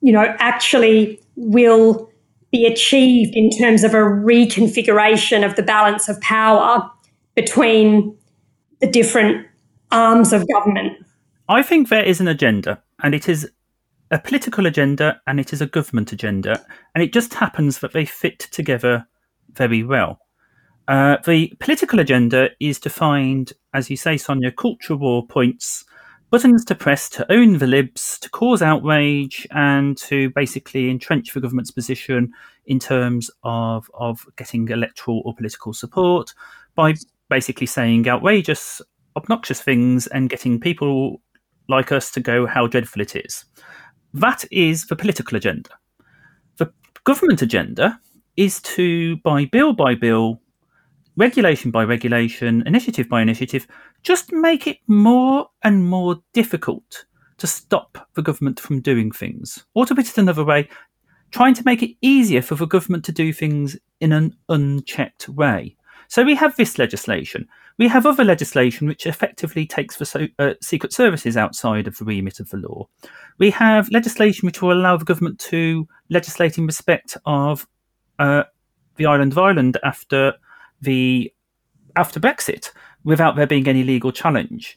[0.00, 2.08] you know, actually will
[2.52, 6.88] be achieved in terms of a reconfiguration of the balance of power
[7.34, 8.16] between
[8.80, 9.46] the different
[9.90, 10.96] arms of government.
[11.48, 13.50] I think there is an agenda, and it is
[14.12, 16.64] a political agenda and it is a government agenda,
[16.94, 19.06] and it just happens that they fit together
[19.54, 20.20] very well.
[20.88, 25.84] Uh, the political agenda is to find, as you say, Sonia, culture war points
[26.30, 31.40] buttons to press to own the libs, to cause outrage, and to basically entrench the
[31.40, 32.32] government's position
[32.66, 36.34] in terms of, of getting electoral or political support
[36.74, 36.94] by
[37.28, 38.82] basically saying outrageous,
[39.16, 41.20] obnoxious things and getting people
[41.68, 43.44] like us to go how dreadful it is.
[44.12, 45.70] That is the political agenda.
[46.58, 46.72] The
[47.04, 48.00] government agenda
[48.36, 50.40] is to, by bill by bill,
[51.16, 53.66] regulation by regulation, initiative by initiative,
[54.02, 57.06] just make it more and more difficult
[57.38, 59.64] to stop the government from doing things.
[59.74, 60.68] Or to put it another way,
[61.30, 65.76] trying to make it easier for the government to do things in an unchecked way.
[66.08, 67.48] So we have this legislation.
[67.78, 72.04] We have other legislation which effectively takes the so, uh, secret services outside of the
[72.04, 72.88] remit of the law.
[73.38, 77.66] We have legislation which will allow the government to legislate in respect of
[78.18, 78.44] uh,
[78.96, 80.34] the island of Ireland after
[80.80, 81.32] the
[81.96, 82.70] after Brexit
[83.04, 84.76] without there being any legal challenge.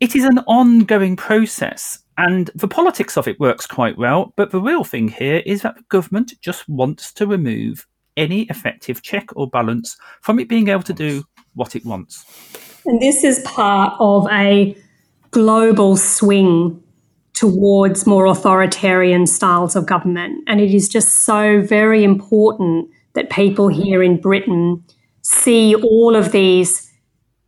[0.00, 4.32] It is an ongoing process, and the politics of it works quite well.
[4.36, 9.02] But the real thing here is that the government just wants to remove any effective
[9.02, 12.24] check or balance from it being able to do what it wants.
[12.84, 14.76] And this is part of a
[15.30, 16.82] global swing
[17.34, 20.42] towards more authoritarian styles of government.
[20.48, 24.84] And it is just so very important that people here in Britain
[25.28, 26.90] see all of these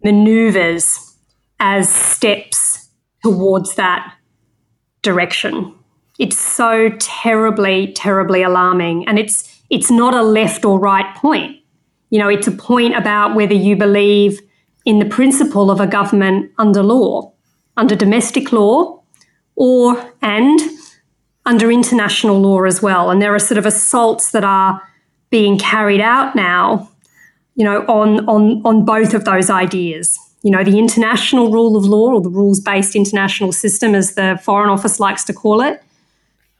[0.04, 1.16] maneuvers
[1.60, 2.90] as steps
[3.22, 4.14] towards that
[5.02, 5.74] direction.
[6.18, 9.08] It's so terribly, terribly alarming.
[9.08, 11.56] And it's it's not a left or right point.
[12.10, 14.40] You know, it's a point about whether you believe
[14.84, 17.32] in the principle of a government under law,
[17.76, 19.02] under domestic law,
[19.56, 20.60] or and
[21.46, 23.10] under international law as well.
[23.10, 24.82] And there are sort of assaults that are
[25.30, 26.90] being carried out now
[27.60, 30.18] you know, on, on, on both of those ideas.
[30.42, 34.40] You know, the international rule of law or the rules based international system, as the
[34.42, 35.82] Foreign Office likes to call it.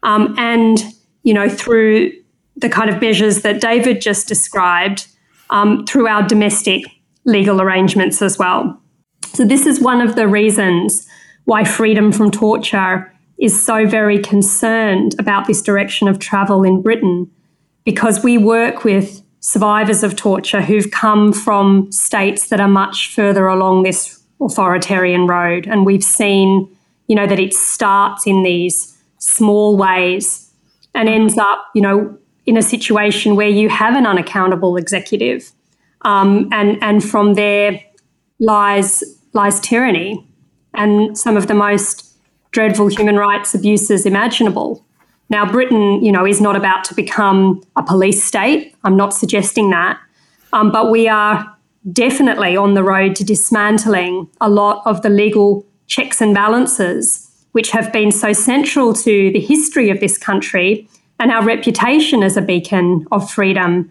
[0.03, 0.79] Um, and,
[1.23, 2.13] you know, through
[2.55, 5.07] the kind of measures that David just described,
[5.49, 6.85] um, through our domestic
[7.25, 8.79] legal arrangements as well.
[9.33, 11.09] So, this is one of the reasons
[11.47, 17.31] why freedom from torture is so very concerned about this direction of travel in Britain,
[17.85, 23.47] because we work with survivors of torture who've come from states that are much further
[23.47, 25.67] along this authoritarian road.
[25.67, 26.69] And we've seen,
[27.09, 30.51] you know, that it starts in these small ways
[30.95, 35.51] and ends up, you know, in a situation where you have an unaccountable executive.
[36.03, 37.81] Um, and, and from there
[38.41, 40.27] lies, lies tyranny
[40.75, 42.17] and some of the most
[42.51, 44.85] dreadful human rights abuses imaginable.
[45.31, 48.75] Now, Britain, you know, is not about to become a police state.
[48.85, 49.99] I'm not suggesting that.
[50.53, 51.57] Um, but we are
[51.93, 57.71] definitely on the road to dismantling a lot of the legal checks and balances, which
[57.71, 60.89] have been so central to the history of this country
[61.21, 63.91] and our reputation as a beacon of freedom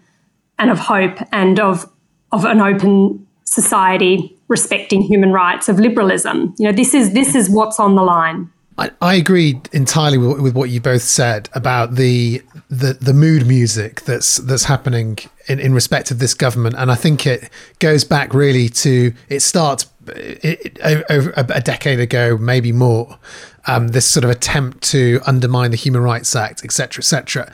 [0.58, 1.90] and of hope and of,
[2.32, 6.54] of an open society respecting human rights, of liberalism.
[6.58, 8.50] You know, this is this is what's on the line.
[8.80, 13.46] I, I agree entirely with, with, what you both said about the, the the mood
[13.46, 18.04] music that's that's happening in, in respect of this government, and I think it goes
[18.04, 23.18] back really to it starts it, it, over a decade ago, maybe more.
[23.66, 27.52] Um, this sort of attempt to undermine the Human Rights Act, etc., etc.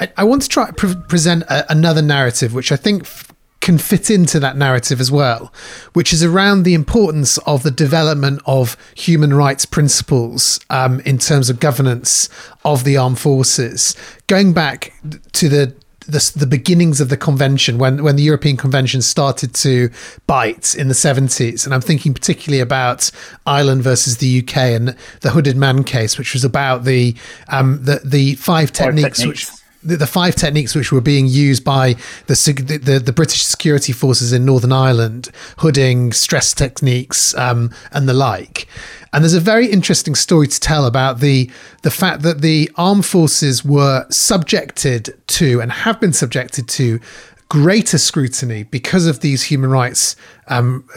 [0.00, 3.32] I, I, want to try pre- present a, another narrative, which I think f-
[3.64, 5.50] can fit into that narrative as well,
[5.94, 11.48] which is around the importance of the development of human rights principles um, in terms
[11.48, 12.28] of governance
[12.66, 13.96] of the armed forces.
[14.26, 14.92] Going back
[15.32, 15.74] to the
[16.06, 19.88] the, the beginnings of the convention when when the European Convention started to
[20.26, 23.10] bite in the 70s and I'm thinking particularly about
[23.46, 27.16] Ireland versus the UK and the Hooded Man case which was about the
[27.48, 29.50] um, the the five techniques, techniques.
[29.50, 31.94] which the, the, five techniques which were being used by
[32.26, 38.14] the, the, the British security forces in Northern Ireland, hooding, stress techniques, um, and the
[38.14, 38.66] like.
[39.12, 41.48] And there's a very interesting story to tell about the
[41.82, 46.98] the fact that the armed forces were subjected to and have been subjected to
[47.48, 50.16] greater scrutiny because of these human rights
[50.48, 50.88] um,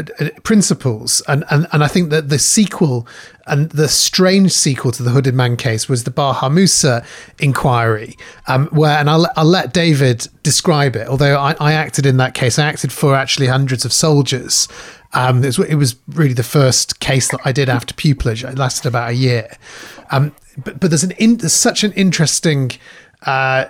[0.44, 1.22] principles.
[1.28, 3.08] And, and and I think that the sequel
[3.46, 7.06] and the strange sequel to the Hooded Man case was the Baha Mousa
[7.40, 11.08] inquiry, um, where and I'll I'll let David describe it.
[11.08, 14.68] Although I, I acted in that case, I acted for actually hundreds of soldiers.
[15.14, 18.48] Um, it, was, it was really the first case that I did after pupillage.
[18.48, 19.56] It lasted about a year.
[20.12, 22.72] Um, but, but there's an in, there's such an interesting
[23.26, 23.66] uh,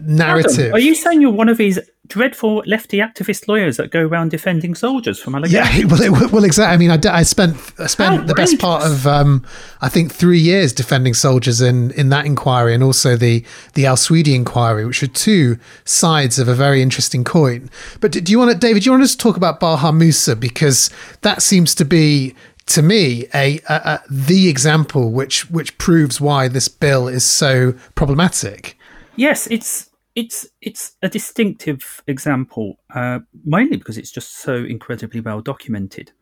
[0.00, 0.58] narrative.
[0.58, 1.78] Adam, are you saying you're one of these
[2.10, 5.78] dreadful lefty activist lawyers that go around defending soldiers from allegations.
[5.78, 6.74] Yeah, well, it, well, exactly.
[6.74, 9.46] I mean, I, I spent I spent the best part of um,
[9.80, 13.44] I think three years defending soldiers in in that inquiry and also the
[13.74, 17.70] the Al Sweady inquiry, which are two sides of a very interesting coin.
[18.00, 18.82] But do you want to, David?
[18.82, 20.90] Do you want to talk about Baha Mousa because
[21.22, 22.34] that seems to be
[22.66, 27.72] to me a, a, a, the example which which proves why this bill is so
[27.94, 28.76] problematic.
[29.16, 35.40] Yes, it's it's it's a distinctive example, uh, mainly because it's just so incredibly well
[35.40, 36.12] documented.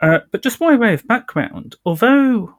[0.00, 2.54] Uh, but just by way of background, although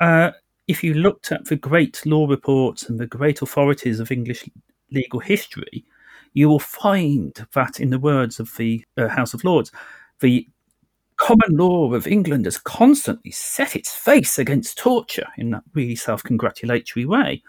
[0.00, 0.32] uh,
[0.68, 4.48] if you looked at the great law reports and the great authorities of English
[4.92, 5.84] legal history,
[6.34, 9.72] you will find that, in the words of the uh, House of Lords,
[10.20, 10.48] the
[11.16, 16.22] common law of England has constantly set its face against torture in that really self
[16.22, 17.42] congratulatory way.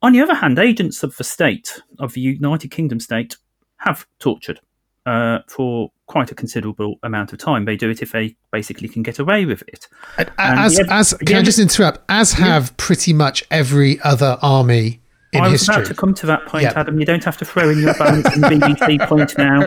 [0.00, 3.36] On the other hand, agents of the state, of the United Kingdom state,
[3.78, 4.60] have tortured
[5.06, 7.64] uh, for quite a considerable amount of time.
[7.64, 9.88] They do it if they basically can get away with it.
[10.38, 12.00] As, as can I just interrupt?
[12.08, 15.00] As have pretty much every other army
[15.32, 15.74] in I was history.
[15.74, 16.76] about to come to that point, yep.
[16.76, 16.98] Adam.
[16.98, 19.66] You don't have to throw in your balance and BBC point now.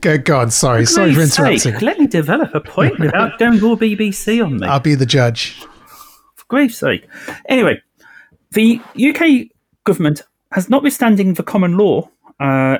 [0.00, 0.50] Go, go on.
[0.50, 1.58] Sorry, for sorry for interrupting.
[1.58, 4.66] Sake, let me develop a point without going all BBC on me.
[4.66, 5.60] I'll be the judge.
[6.36, 7.06] For grief's sake.
[7.48, 7.82] Anyway,
[8.52, 9.48] the UK
[9.84, 12.10] government has, notwithstanding the common law
[12.40, 12.78] uh,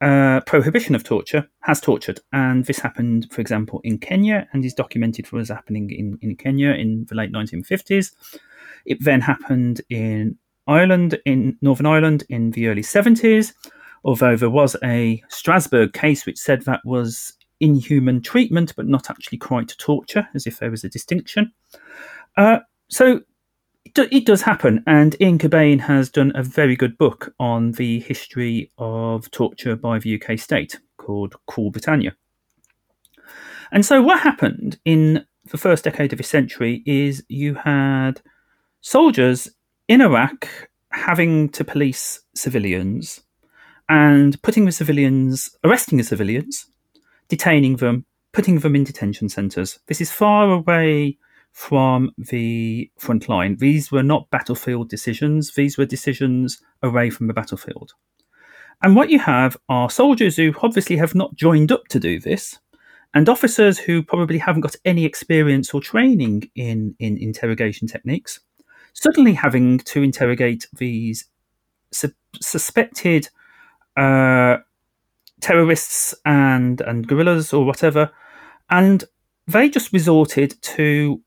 [0.00, 2.20] uh, prohibition of torture, has tortured.
[2.32, 6.36] And this happened, for example, in Kenya and is documented for as happening in, in
[6.36, 8.12] Kenya in the late 1950s.
[8.86, 13.52] It then happened in Ireland, in Northern Ireland, in the early 70s,
[14.04, 19.38] although there was a Strasbourg case which said that was inhuman treatment, but not actually
[19.38, 21.52] quite torture, as if there was a distinction.
[22.36, 23.20] Uh, so
[23.94, 28.70] it does happen, and Ian Cobain has done a very good book on the history
[28.78, 32.16] of torture by the UK state called Cruel Britannia.
[33.72, 38.20] And so, what happened in the first decade of this century is you had
[38.80, 39.48] soldiers
[39.88, 40.48] in Iraq
[40.90, 43.20] having to police civilians
[43.88, 46.66] and putting the civilians, arresting the civilians,
[47.28, 49.78] detaining them, putting them in detention centres.
[49.86, 51.18] This is far away
[51.56, 53.56] from the front line.
[53.56, 57.94] These were not battlefield decisions, these were decisions away from the battlefield.
[58.82, 62.58] And what you have are soldiers who obviously have not joined up to do this,
[63.14, 68.38] and officers who probably haven't got any experience or training in, in interrogation techniques,
[68.92, 71.24] suddenly having to interrogate these
[71.90, 73.30] su- suspected
[73.96, 74.58] uh,
[75.40, 78.10] terrorists and, and guerrillas or whatever.
[78.68, 79.04] And
[79.46, 81.22] they just resorted to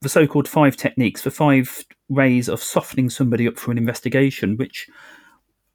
[0.00, 4.88] the so-called five techniques, the five ways of softening somebody up for an investigation, which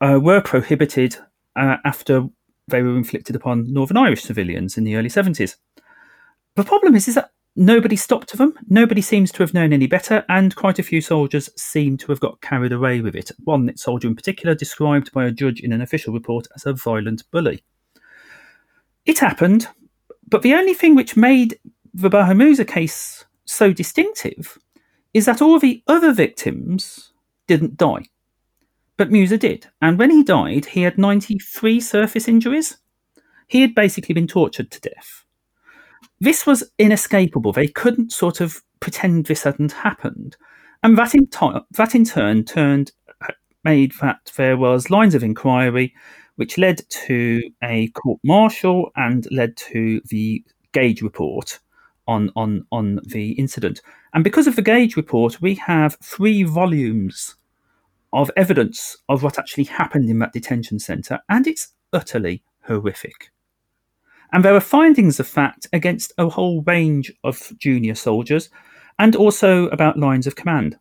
[0.00, 1.16] uh, were prohibited
[1.56, 2.26] uh, after
[2.68, 5.56] they were inflicted upon Northern Irish civilians in the early 70s.
[6.56, 8.54] The problem is, is that nobody stopped them.
[8.68, 12.20] Nobody seems to have known any better, and quite a few soldiers seem to have
[12.20, 13.30] got carried away with it.
[13.44, 17.30] One soldier in particular, described by a judge in an official report as a violent
[17.30, 17.62] bully.
[19.04, 19.68] It happened,
[20.28, 21.58] but the only thing which made
[21.92, 24.58] the Baha Mousa case so distinctive
[25.12, 27.12] is that all the other victims
[27.46, 28.06] didn't die.
[28.96, 32.78] But Mousa did, and when he died, he had 93 surface injuries.
[33.48, 35.24] He had basically been tortured to death.
[36.20, 37.52] This was inescapable.
[37.52, 40.36] They couldn't sort of pretend this hadn't happened.
[40.82, 42.92] And that in, t- that in turn turned
[43.64, 45.94] made that there was lines of inquiry
[46.36, 51.60] which led to a court martial and led to the Gage report
[52.06, 53.80] on, on, on the incident.
[54.12, 57.36] And because of the Gage report, we have three volumes
[58.12, 63.30] of evidence of what actually happened in that detention centre, and it's utterly horrific.
[64.32, 68.50] And there are findings of fact against a whole range of junior soldiers
[68.98, 70.78] and also about lines of command.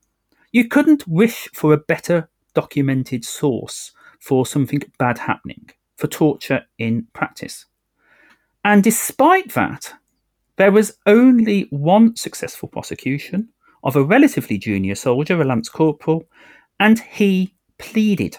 [0.51, 7.07] You couldn't wish for a better documented source for something bad happening, for torture in
[7.13, 7.65] practice.
[8.63, 9.93] And despite that,
[10.58, 13.49] there was only one successful prosecution
[13.84, 16.28] of a relatively junior soldier, a lance corporal,
[16.80, 18.38] and he pleaded.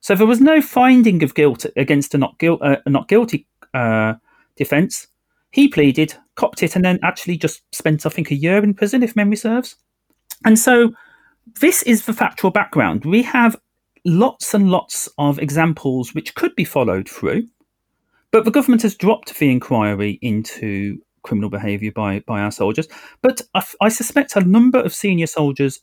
[0.00, 4.14] So there was no finding of guilt against a not, uh, a not guilty uh,
[4.56, 5.08] defence.
[5.50, 9.02] He pleaded, copped it, and then actually just spent, I think, a year in prison,
[9.02, 9.76] if memory serves.
[10.44, 10.92] And so
[11.60, 13.04] this is the factual background.
[13.04, 13.56] We have
[14.04, 17.48] lots and lots of examples which could be followed through,
[18.30, 22.88] but the government has dropped the inquiry into criminal behaviour by, by our soldiers.
[23.22, 25.80] But I, I, suspect a number of senior soldiers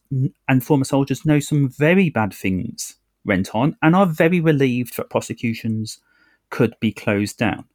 [0.47, 5.09] and former soldiers know some very bad things went on and are very relieved that
[5.09, 5.99] prosecutions
[6.49, 7.65] could be closed down.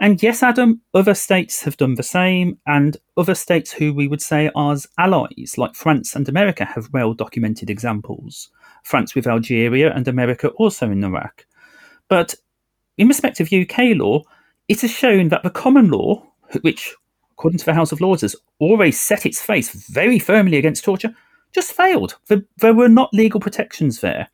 [0.00, 4.20] And yes, Adam, other states have done the same, and other states who we would
[4.20, 8.48] say are allies, like France and America, have well documented examples.
[8.82, 11.46] France with Algeria and America also in Iraq.
[12.08, 12.34] But
[12.98, 14.22] in respect of UK law,
[14.66, 16.26] it has shown that the common law,
[16.62, 16.96] which
[17.42, 21.12] according to the House of Lords, has always set its face very firmly against torture,
[21.52, 22.16] just failed.
[22.28, 24.28] There, there were not legal protections there.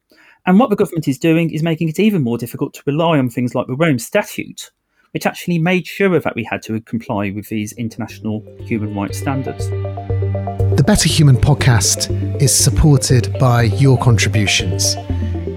[0.44, 3.30] And what the government is doing is making it even more difficult to rely on
[3.30, 4.72] things like the Rome Statute,
[5.12, 9.70] which actually made sure that we had to comply with these international human rights standards.
[9.70, 14.96] The Better Human podcast is supported by your contributions.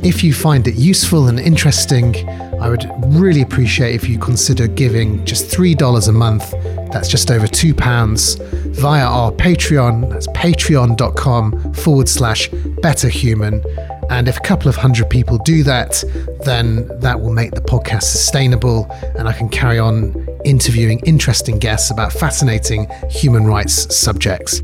[0.04, 2.16] If you find it useful and interesting,
[2.62, 6.54] I would really appreciate if you consider giving just $3 a month,
[6.92, 13.64] that's just over £2, via our Patreon, that's patreon.com forward slash betterhuman.
[14.10, 16.04] And if a couple of hundred people do that,
[16.44, 21.92] then that will make the podcast sustainable and I can carry on interviewing interesting guests
[21.92, 24.60] about fascinating human rights subjects.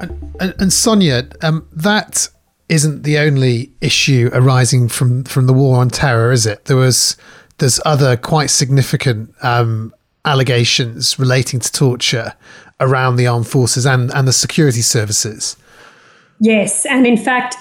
[0.00, 2.28] And, and, and Sonia, um, that
[2.68, 6.66] isn't the only issue arising from from the war on terror, is it?
[6.66, 7.16] There was
[7.58, 9.94] there's other quite significant um,
[10.24, 12.34] allegations relating to torture
[12.80, 15.56] around the armed forces and and the security services.
[16.40, 17.56] Yes, and in fact,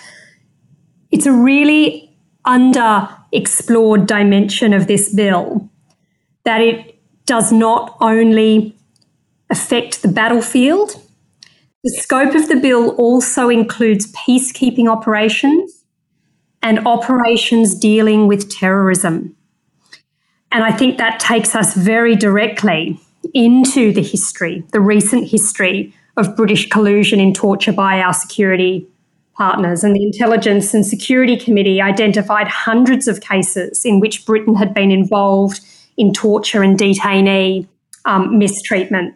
[1.11, 5.69] it's a really underexplored dimension of this bill
[6.45, 8.75] that it does not only
[9.49, 11.01] affect the battlefield
[11.87, 15.85] the scope of the bill also includes peacekeeping operations
[16.61, 19.36] and operations dealing with terrorism.
[20.57, 22.99] And I think that takes us very directly
[23.35, 28.87] into the history, the recent history of British collusion in torture by our security
[29.35, 29.83] partners.
[29.83, 34.89] And the Intelligence and Security Committee identified hundreds of cases in which Britain had been
[34.89, 35.59] involved
[35.95, 37.67] in torture and detainee
[38.05, 39.13] um, mistreatment.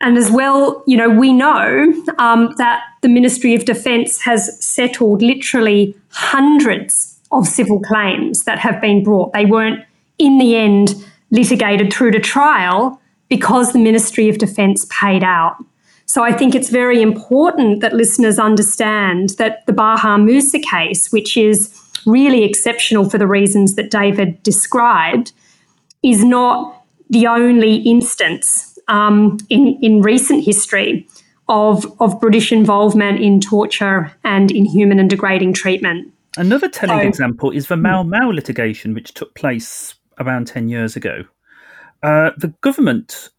[0.00, 5.20] And as well, you know, we know um, that the Ministry of Defence has settled
[5.20, 9.32] literally hundreds of civil claims that have been brought.
[9.32, 9.84] They weren't,
[10.24, 10.94] in the end,
[11.30, 15.56] litigated through to trial because the Ministry of Defence paid out.
[16.06, 21.36] So I think it's very important that listeners understand that the Baha Mousa case, which
[21.36, 25.32] is really exceptional for the reasons that David described,
[26.02, 31.08] is not the only instance um, in, in recent history
[31.48, 36.12] of, of British involvement in torture and inhuman and degrading treatment.
[36.36, 40.96] Another telling so, example is the Mau Mau litigation, which took place around 10 years
[40.96, 41.24] ago.
[42.02, 43.30] Uh, the government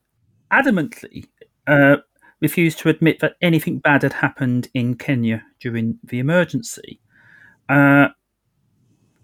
[0.51, 1.25] adamantly
[1.67, 1.97] uh,
[2.41, 6.99] refused to admit that anything bad had happened in Kenya during the emergency.
[7.69, 8.07] Uh,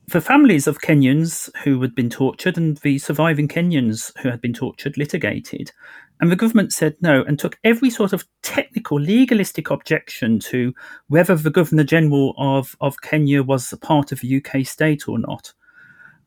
[0.08, 4.54] the families of Kenyans who had been tortured and the surviving Kenyans who had been
[4.54, 5.72] tortured litigated.
[6.20, 10.74] And the government said no and took every sort of technical, legalistic objection to
[11.08, 15.18] whether the Governor General of, of Kenya was a part of the UK state or
[15.18, 15.54] not.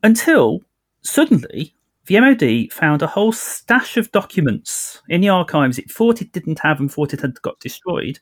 [0.03, 0.61] Until
[1.05, 1.75] suddenly,
[2.07, 6.59] the MOD found a whole stash of documents in the archives it thought it didn't
[6.59, 8.19] have and thought it had got destroyed.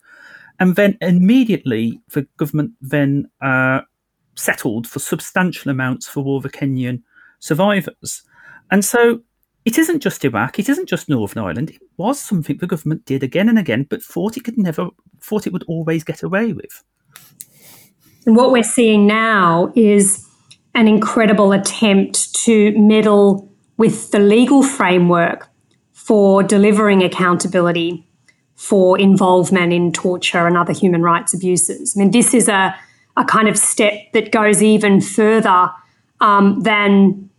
[0.60, 3.82] And then immediately, the government then uh,
[4.36, 7.02] settled for substantial amounts for all the Kenyan
[7.40, 8.24] survivors.
[8.72, 9.22] And so
[9.66, 11.70] it isn't just Iraq, it isn't just Northern Ireland.
[11.72, 14.90] It was something the government did again and again, but thought it could never,
[15.22, 16.84] thought it would always get away with.
[18.26, 20.23] And what we're seeing now is
[20.76, 25.50] an incredible attempt to meddle with the legal framework
[25.92, 28.06] for delivering accountability
[28.56, 31.96] for involvement in torture and other human rights abuses.
[31.96, 32.76] I mean, this is a,
[33.18, 35.70] a kind of step that goes even further
[36.22, 37.30] um, than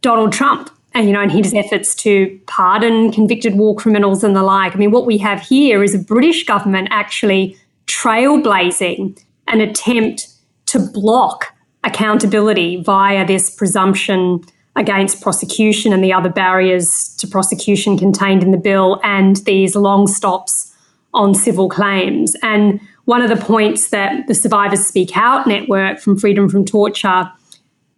[0.00, 4.42] Donald Trump and you know, in his efforts to pardon convicted war criminals and the
[4.42, 4.74] like.
[4.74, 7.56] I mean, what we have here is a British government actually
[7.86, 10.28] trailblazing an attempt
[10.66, 11.52] to block
[11.84, 14.42] accountability via this presumption
[14.76, 20.06] against prosecution and the other barriers to prosecution contained in the bill and these long
[20.06, 20.72] stops
[21.12, 22.34] on civil claims.
[22.42, 27.30] And one of the points that the Survivors Speak Out network from Freedom from Torture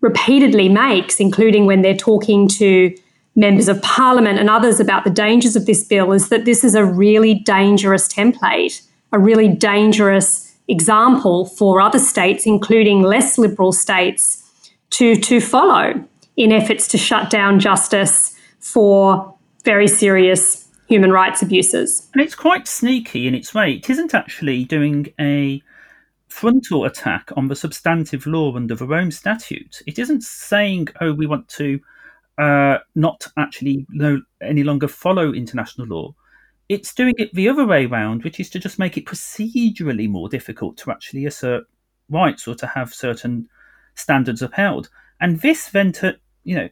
[0.00, 2.94] repeatedly makes, including when they're talking to
[3.34, 6.74] members of parliament and others about the dangers of this bill, is that this is
[6.74, 8.82] a really dangerous template,
[9.12, 14.42] a really dangerous example for other states, including less liberal states,
[14.90, 16.04] to, to follow
[16.36, 22.08] in efforts to shut down justice for very serious human rights abuses.
[22.12, 23.72] And it's quite sneaky in its way.
[23.72, 25.62] It isn't actually doing a
[26.28, 29.82] frontal attack on the substantive law under the Rome Statute.
[29.86, 31.80] It isn't saying, oh, we want to
[32.38, 36.14] uh, not actually no, any longer follow international law.
[36.68, 40.28] It's doing it the other way around, which is to just make it procedurally more
[40.28, 41.64] difficult to actually assert
[42.08, 43.48] rights or to have certain
[43.94, 44.88] standards upheld.
[45.20, 46.68] And this then, to, you know,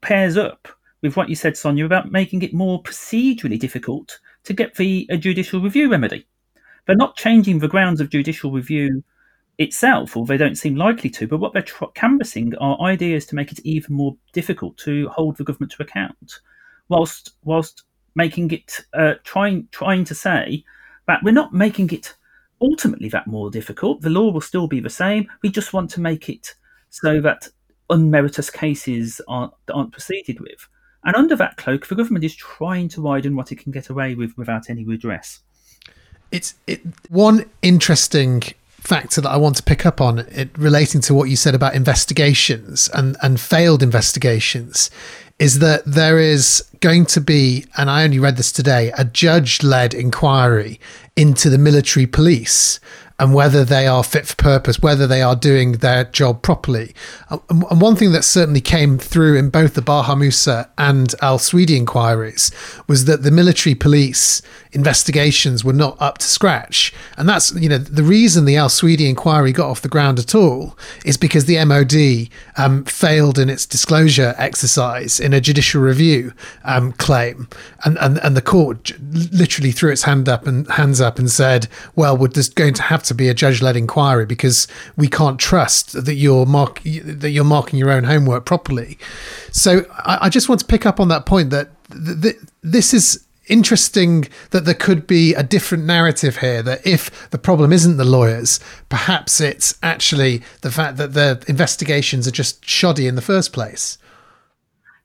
[0.00, 0.68] pairs up
[1.02, 5.16] with what you said, Sonia, about making it more procedurally difficult to get the a
[5.16, 6.26] judicial review remedy.
[6.86, 9.02] They're not changing the grounds of judicial review
[9.58, 11.26] itself, or they don't seem likely to.
[11.26, 11.64] But what they're
[11.94, 16.40] canvassing are ideas to make it even more difficult to hold the government to account,
[16.88, 17.84] whilst whilst
[18.14, 20.64] making it uh, trying trying to say
[21.06, 22.14] that we're not making it
[22.60, 24.02] ultimately that more difficult.
[24.02, 25.26] The law will still be the same.
[25.42, 26.54] We just want to make it
[26.90, 27.48] so that
[27.90, 30.68] unmeritorious cases aren't, aren't proceeded with.
[31.04, 34.14] And under that cloak, the government is trying to widen what it can get away
[34.14, 35.40] with without any redress
[36.30, 41.14] it's it, one interesting factor that I want to pick up on it relating to
[41.14, 44.90] what you said about investigations and and failed investigations
[45.40, 49.62] is that there is going to be and I only read this today a judge
[49.64, 50.78] led inquiry
[51.16, 52.78] into the military police
[53.20, 56.94] and whether they are fit for purpose, whether they are doing their job properly.
[57.28, 61.76] And one thing that certainly came through in both the Baha Mousa and Al Sweady
[61.76, 62.50] inquiries
[62.88, 64.40] was that the military police
[64.72, 66.94] investigations were not up to scratch.
[67.18, 70.34] And that's, you know, the reason the Al Sweady inquiry got off the ground at
[70.34, 76.32] all is because the MOD um, failed in its disclosure exercise in a judicial review
[76.64, 77.48] um, claim.
[77.84, 78.92] And, and, and the court
[79.32, 82.82] literally threw its hand up and hands up and said, well, we're just going to
[82.82, 87.30] have to to be a judge-led inquiry because we can't trust that you're mark that
[87.30, 88.98] you're marking your own homework properly.
[89.52, 92.94] So I, I just want to pick up on that point that th- th- this
[92.94, 97.96] is interesting that there could be a different narrative here that if the problem isn't
[97.96, 103.22] the lawyers perhaps it's actually the fact that the investigations are just shoddy in the
[103.22, 103.98] first place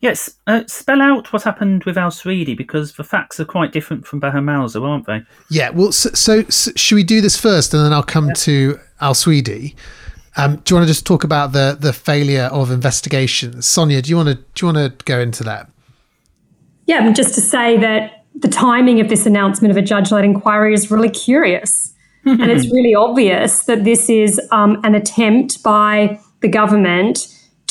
[0.05, 4.05] Yes, uh, spell out what happened with Al Sweady because the facts are quite different
[4.05, 5.23] from Baha Mousa, aren't they?
[5.49, 8.33] Yeah, well, so, so, so, should we do this first and then I'll come yeah.
[8.35, 9.73] to Al Sweady?
[10.37, 13.99] Um, do you want to just talk about the the failure of investigations, Sonia?
[14.03, 15.71] Do you want to do you want to go into that?
[16.85, 20.91] Yeah, just to say that the timing of this announcement of a judge-led inquiry is
[20.91, 21.95] really curious,
[22.25, 27.27] and it's really obvious that this is um, an attempt by the government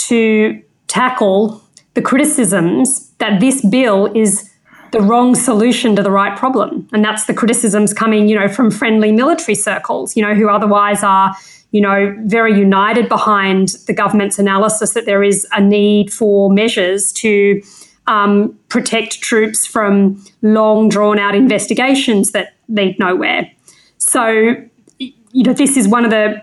[0.09, 1.64] to tackle
[1.95, 4.51] the criticisms that this bill is
[4.93, 6.89] the wrong solution to the right problem.
[6.93, 11.03] And that's the criticisms coming, you know, from friendly military circles, you know, who otherwise
[11.03, 11.35] are,
[11.73, 17.13] you know, very united behind the government's analysis that there is a need for measures
[17.15, 17.61] to
[18.07, 23.51] um, protect troops from long drawn out investigations that lead nowhere.
[23.99, 24.55] So,
[24.99, 26.41] you know, this is one of the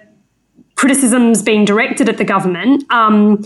[0.75, 3.43] criticisms being directed at the government um,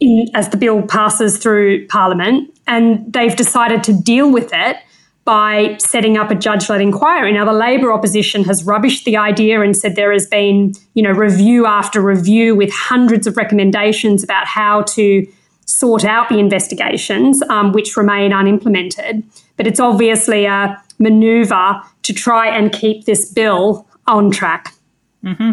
[0.00, 4.76] in, as the bill passes through Parliament, and they've decided to deal with it
[5.24, 7.32] by setting up a judge-led inquiry.
[7.32, 11.10] Now, the Labor opposition has rubbished the idea and said there has been, you know,
[11.10, 15.26] review after review with hundreds of recommendations about how to
[15.66, 19.22] sort out the investigations, um, which remain unimplemented.
[19.56, 24.74] But it's obviously a manoeuvre to try and keep this bill on track.
[25.22, 25.52] Mm-hmm.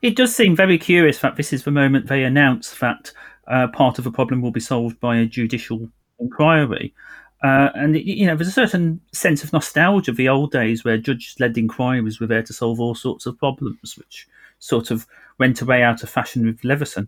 [0.00, 3.12] It does seem very curious that this is the moment they announce that
[3.48, 5.88] uh, part of the problem will be solved by a judicial
[6.18, 6.94] inquiry.
[7.42, 10.96] Uh, and you know, there's a certain sense of nostalgia of the old days where
[10.96, 14.26] judge-led inquiries were there to solve all sorts of problems, which
[14.60, 15.06] sort of
[15.38, 17.06] went away out of fashion with Leveson.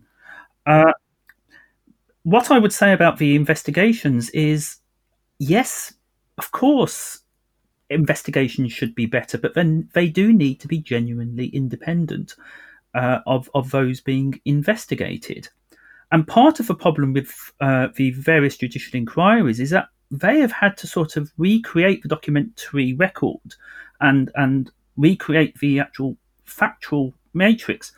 [0.67, 0.91] Uh,
[2.23, 4.77] what I would say about the investigations is,
[5.39, 5.93] yes,
[6.37, 7.21] of course,
[7.89, 12.35] investigations should be better, but then they do need to be genuinely independent
[12.93, 15.49] uh, of of those being investigated.
[16.11, 20.53] And part of the problem with uh, the various judicial inquiries is that they have
[20.53, 23.55] had to sort of recreate the documentary record
[23.99, 27.91] and and recreate the actual factual matrix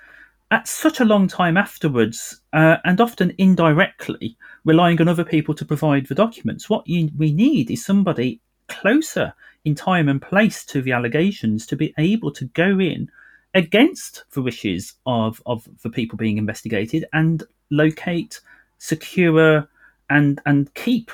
[0.51, 4.35] at such a long time afterwards, uh, and often indirectly,
[4.65, 6.69] relying on other people to provide the documents.
[6.69, 9.33] What you, we need is somebody closer
[9.65, 13.09] in time and place to the allegations to be able to go in
[13.53, 18.39] against the wishes of, of the people being investigated and locate,
[18.77, 19.67] secure,
[20.09, 21.11] and and keep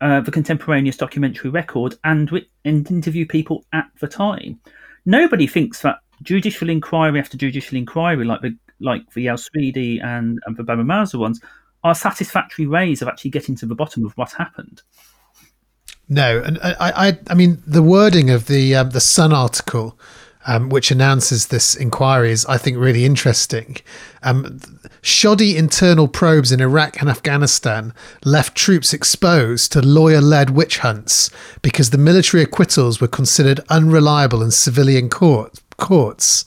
[0.00, 2.30] uh, the contemporaneous documentary record and,
[2.64, 4.60] and interview people at the time.
[5.04, 10.56] Nobody thinks that judicial inquiry after judicial inquiry, like the like the Sweady and, and
[10.56, 10.84] the Baba
[11.14, 11.40] ones,
[11.82, 14.82] are satisfactory ways of actually getting to the bottom of what happened.
[16.08, 19.98] No, and I, I, I mean the wording of the um, the Sun article
[20.46, 23.76] um, which announces this inquiry is, I think, really interesting.
[24.22, 24.60] Um,
[25.02, 27.92] shoddy internal probes in Iraq and Afghanistan
[28.24, 31.30] left troops exposed to lawyer led witch hunts
[31.62, 36.44] because the military acquittals were considered unreliable in civilian court, courts.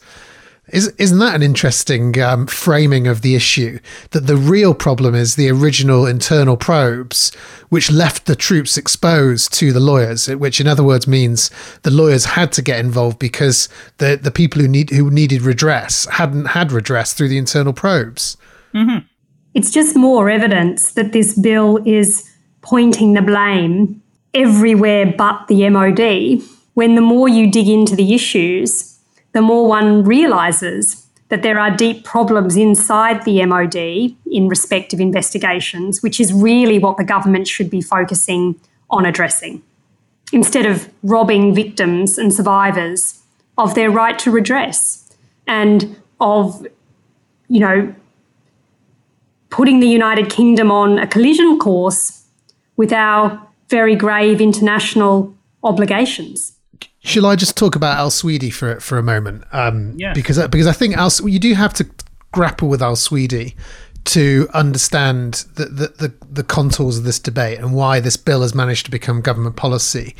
[0.72, 3.78] Is, isn't that an interesting um, framing of the issue?
[4.10, 7.34] That the real problem is the original internal probes,
[7.68, 10.28] which left the troops exposed to the lawyers.
[10.28, 11.50] Which, in other words, means
[11.82, 13.68] the lawyers had to get involved because
[13.98, 18.36] the the people who need who needed redress hadn't had redress through the internal probes.
[18.74, 19.06] Mm-hmm.
[19.54, 22.28] It's just more evidence that this bill is
[22.62, 24.02] pointing the blame
[24.34, 26.42] everywhere but the MOD.
[26.74, 28.89] When the more you dig into the issues,
[29.32, 35.00] the more one realises that there are deep problems inside the MOD in respect of
[35.00, 38.58] investigations, which is really what the government should be focusing
[38.90, 39.62] on addressing,
[40.32, 43.22] instead of robbing victims and survivors
[43.56, 45.08] of their right to redress
[45.46, 46.66] and of,
[47.48, 47.94] you know,
[49.50, 52.24] putting the United Kingdom on a collision course
[52.76, 56.52] with our very grave international obligations.
[57.02, 59.44] Shall I just talk about Al Sweady for for a moment?
[59.52, 60.12] Um, yeah.
[60.12, 61.86] Because because I think Al you do have to
[62.32, 63.54] grapple with Al Sweady
[64.04, 68.54] to understand the, the, the, the, contours of this debate and why this bill has
[68.54, 70.16] managed to become government policy.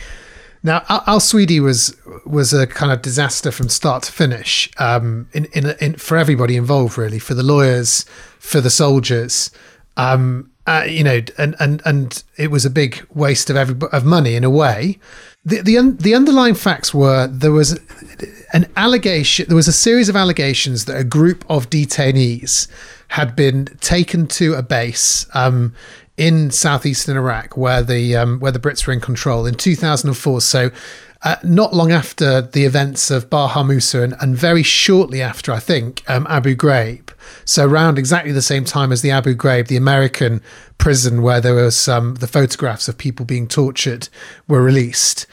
[0.63, 1.15] Now, Al, Al
[1.63, 6.19] was was a kind of disaster from start to finish um, in, in, in, for
[6.19, 8.05] everybody involved, really, for the lawyers,
[8.39, 9.51] for the soldiers.
[9.97, 14.05] Um, uh, you know, and, and and it was a big waste of every of
[14.05, 15.01] money in a way.
[15.45, 17.81] The the, un, the underlying facts were there was
[18.53, 22.69] an allegation there was a series of allegations that a group of detainees
[23.09, 25.75] had been taken to a base um,
[26.17, 30.71] in southeastern Iraq where the um, where the Brits were in control in 2004 so
[31.23, 35.59] uh, not long after the events of Baha Mousa and, and very shortly after, I
[35.59, 37.11] think, um, Abu Ghraib.
[37.45, 40.41] So around exactly the same time as the Abu Ghraib, the American
[40.79, 44.09] prison where there was um, the photographs of people being tortured
[44.49, 45.27] were released.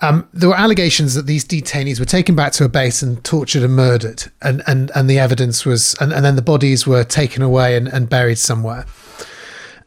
[0.00, 3.62] Um, there were allegations that these detainees were taken back to a base and tortured
[3.62, 7.42] and murdered, and and, and the evidence was, and, and then the bodies were taken
[7.42, 8.86] away and, and buried somewhere.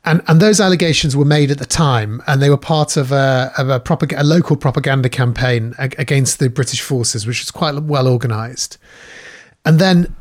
[0.08, 3.51] And, and those allegations were made at the time, and they were part of a,
[3.58, 8.08] of a, propag- a local propaganda campaign against the British forces, which was quite well
[8.08, 8.78] organised.
[9.66, 10.16] And then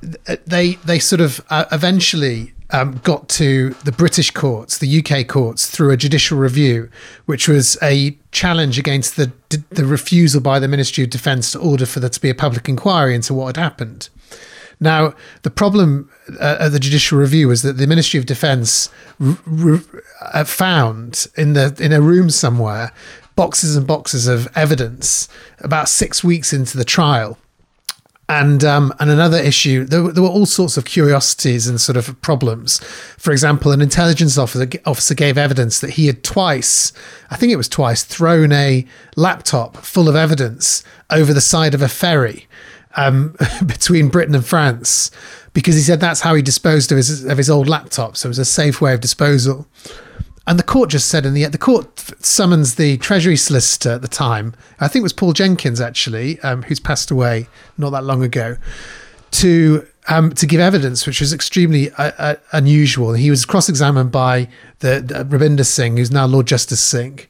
[0.44, 5.70] they they sort of uh, eventually um, got to the British courts, the UK courts,
[5.70, 6.90] through a judicial review,
[7.26, 9.30] which was a challenge against the
[9.70, 12.68] the refusal by the Ministry of Defence to order for there to be a public
[12.68, 14.08] inquiry into what had happened.
[14.78, 19.38] Now, the problem uh, at the judicial review was that the Ministry of Defence r-
[20.34, 22.92] r- found in the in a room somewhere
[23.36, 25.28] boxes and boxes of evidence
[25.60, 27.38] about six weeks into the trial
[28.28, 32.20] And um, and another issue, there, there, were all sorts of curiosities and sort of
[32.22, 32.80] problems.
[33.18, 36.92] For example, an intelligence officer, officer gave evidence that he had twice,
[37.30, 41.82] I think it was twice, thrown a laptop full of evidence over the side of
[41.82, 42.48] a ferry
[42.96, 43.36] um,
[43.66, 45.10] between Britain and France
[45.52, 48.16] because he said that's how he disposed of his of his old laptop.
[48.16, 49.66] So it was a safe way of disposal.
[50.48, 54.08] And the court just said in the the court summons the Treasury solicitor at the
[54.08, 54.54] time.
[54.80, 58.56] I think it was Paul Jenkins actually, um, who's passed away not that long ago,
[59.32, 63.14] to um, to give evidence, which was extremely uh, uh, unusual.
[63.14, 67.20] He was cross-examined by the, the Rabinder Singh, who's now Lord Justice Singh.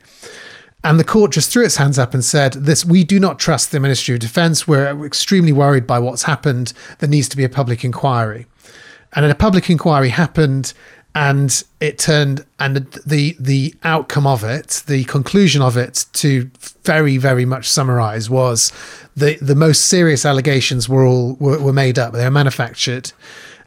[0.87, 3.73] And the court just threw its hands up and said, "This we do not trust
[3.73, 4.69] the Ministry of Defence.
[4.69, 6.73] We're extremely worried by what's happened.
[7.01, 8.47] There needs to be a public inquiry."
[9.13, 10.75] And a public inquiry happened
[11.17, 16.51] and it turned and the the outcome of it the conclusion of it to
[16.85, 18.71] very very much summarize was
[19.17, 23.13] the the most serious allegations were all were, were made up they were manufactured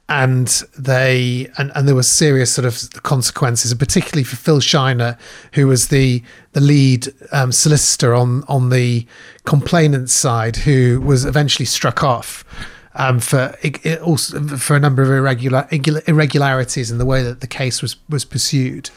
[0.09, 5.17] and they and, and there were serious sort of consequences particularly for Phil Shiner
[5.53, 9.05] who was the the lead um, solicitor on on the
[9.45, 12.43] complainant side who was eventually struck off
[12.95, 13.55] um, for
[14.03, 15.67] also for a number of irregular
[16.07, 18.89] irregularities in the way that the case was was pursued.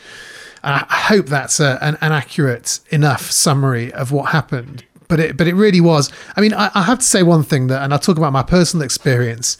[0.64, 4.84] And I hope that's a, an, an, accurate enough summary of what happened.
[5.08, 6.10] But it but it really was.
[6.36, 8.44] I mean, I, I have to say one thing that, and I'll talk about my
[8.44, 9.58] personal experience.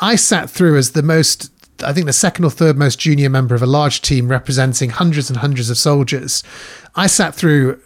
[0.00, 1.50] I sat through as the most
[1.82, 5.30] I think the second or third most junior member of a large team representing hundreds
[5.30, 6.42] and hundreds of soldiers.
[6.94, 7.80] I sat through,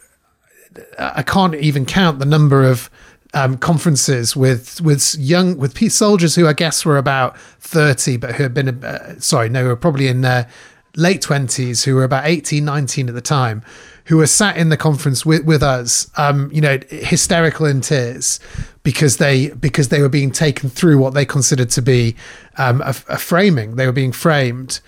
[0.98, 2.90] I can't even count the number of
[3.34, 8.44] um, conferences with with young with soldiers who I guess were about thirty, but who
[8.44, 10.48] had been uh, sorry, no, were probably in their
[10.96, 13.62] late twenties, who were about 18, 19 at the time,
[14.04, 18.38] who were sat in the conference with with us, um, you know, hysterical in tears
[18.84, 22.14] because they because they were being taken through what they considered to be
[22.56, 23.74] um, a, a framing.
[23.74, 24.80] They were being framed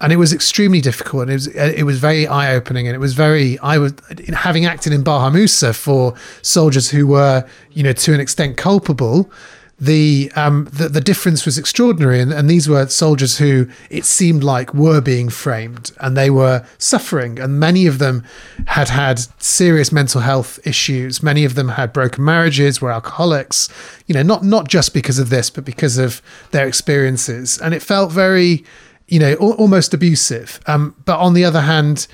[0.00, 2.98] and it was extremely difficult and it was it was very eye opening and it
[2.98, 3.94] was very I was
[4.34, 9.30] having acted in Baha Mousa for soldiers who were you know to an extent culpable
[9.78, 14.42] the um the, the difference was extraordinary and, and these were soldiers who it seemed
[14.42, 18.24] like were being framed and they were suffering and many of them
[18.68, 23.68] had had serious mental health issues many of them had broken marriages were alcoholics
[24.06, 26.22] you know not not just because of this but because of
[26.52, 28.64] their experiences and it felt very
[29.08, 30.60] you know, al- almost abusive.
[30.66, 32.06] Um, but on the other hand,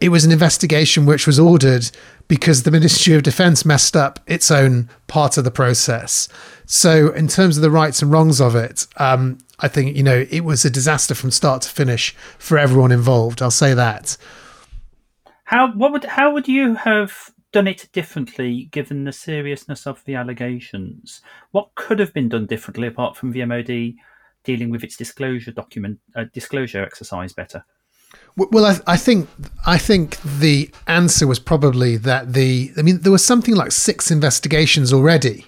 [0.00, 1.90] it was an investigation which was ordered
[2.26, 6.28] because the Ministry of Defence messed up its own part of the process.
[6.64, 10.24] So, in terms of the rights and wrongs of it, um, I think you know
[10.30, 13.42] it was a disaster from start to finish for everyone involved.
[13.42, 14.16] I'll say that.
[15.44, 20.14] How what would how would you have done it differently given the seriousness of the
[20.14, 21.20] allegations?
[21.50, 23.94] What could have been done differently apart from the MOD
[24.44, 27.64] dealing with its disclosure document uh, disclosure exercise better?
[28.36, 29.28] Well, I, I, think
[29.66, 34.10] I think the answer was probably that the I mean there was something like six
[34.10, 35.46] investigations already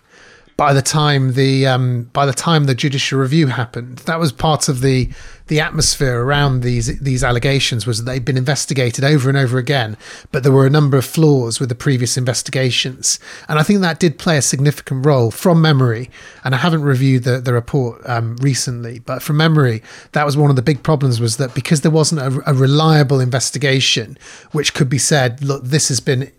[0.56, 3.98] by the time the um, by the time the judicial review happened.
[3.98, 5.08] That was part of the
[5.48, 9.96] the atmosphere around these these allegations was that they'd been investigated over and over again,
[10.30, 13.98] but there were a number of flaws with the previous investigations, and I think that
[13.98, 16.10] did play a significant role from memory.
[16.44, 19.82] And I haven't reviewed the the report um, recently, but from memory,
[20.12, 23.20] that was one of the big problems was that because there wasn't a, a reliable
[23.20, 24.18] investigation,
[24.52, 26.30] which could be said, look, this has been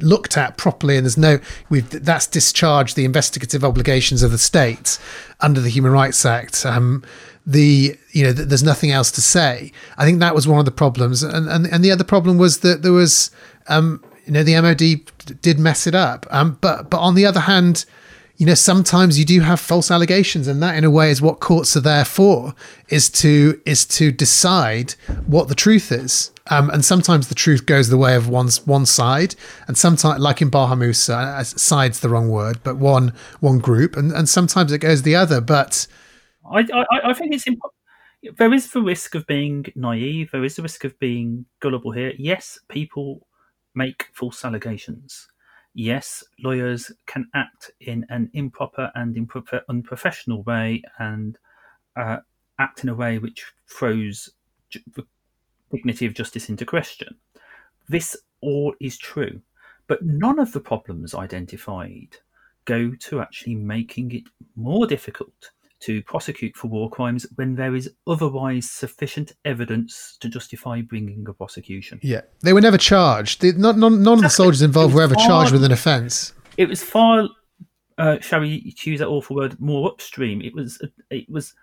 [0.00, 4.98] looked at properly and there's no we've that's discharged the investigative obligations of the state
[5.40, 6.64] under the human rights act.
[6.66, 7.02] Um,
[7.46, 9.72] the you know there's nothing else to say.
[9.96, 12.60] I think that was one of the problems and and, and the other problem was
[12.60, 13.30] that there was
[13.68, 16.26] um, you know the mod did mess it up.
[16.30, 17.84] Um, but but on the other hand
[18.40, 21.40] you know sometimes you do have false allegations and that in a way is what
[21.40, 22.54] courts are there for
[22.88, 24.92] is to is to decide
[25.26, 28.86] what the truth is um, and sometimes the truth goes the way of one's one
[28.86, 29.34] side,
[29.66, 33.96] and sometimes, like in Baha Mousa, uh, side's the wrong word, but one one group,
[33.96, 35.40] and, and sometimes it goes the other.
[35.40, 35.86] But
[36.50, 37.60] I I, I think it's imp-
[38.36, 40.30] there is the risk of being naive.
[40.32, 42.12] There is the risk of being gullible here.
[42.18, 43.26] Yes, people
[43.74, 45.28] make false allegations.
[45.72, 51.38] Yes, lawyers can act in an improper and improper, unprofessional way and
[51.96, 52.18] uh,
[52.58, 54.30] act in a way which throws
[54.94, 55.06] the
[55.70, 57.16] dignity of justice into question.
[57.88, 59.40] This all is true,
[59.86, 62.16] but none of the problems identified
[62.64, 64.24] go to actually making it
[64.56, 65.50] more difficult
[65.80, 71.32] to prosecute for war crimes when there is otherwise sufficient evidence to justify bringing a
[71.32, 71.98] prosecution.
[72.02, 73.40] Yeah, they were never charged.
[73.40, 76.34] They, not, none, none of the soldiers involved were ever far, charged with an offence.
[76.58, 77.28] It was far
[78.00, 80.40] uh, shall we choose that awful word, more upstream.
[80.40, 81.54] It was it was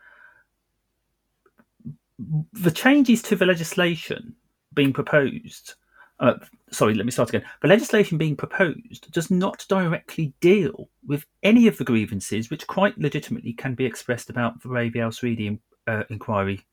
[2.54, 4.36] the changes to the legislation
[4.74, 5.76] being proposed.
[6.20, 6.34] Uh,
[6.72, 7.44] sorry, let me start again.
[7.62, 12.98] The legislation being proposed does not directly deal with any of the grievances which quite
[12.98, 16.66] legitimately can be expressed about the Al Sweady uh, inquiry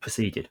[0.00, 0.50] proceeded.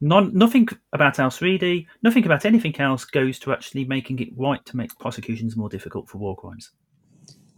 [0.00, 4.64] None, nothing about Al Sweady, nothing about anything else goes to actually making it right
[4.66, 6.70] to make prosecutions more difficult for war crimes.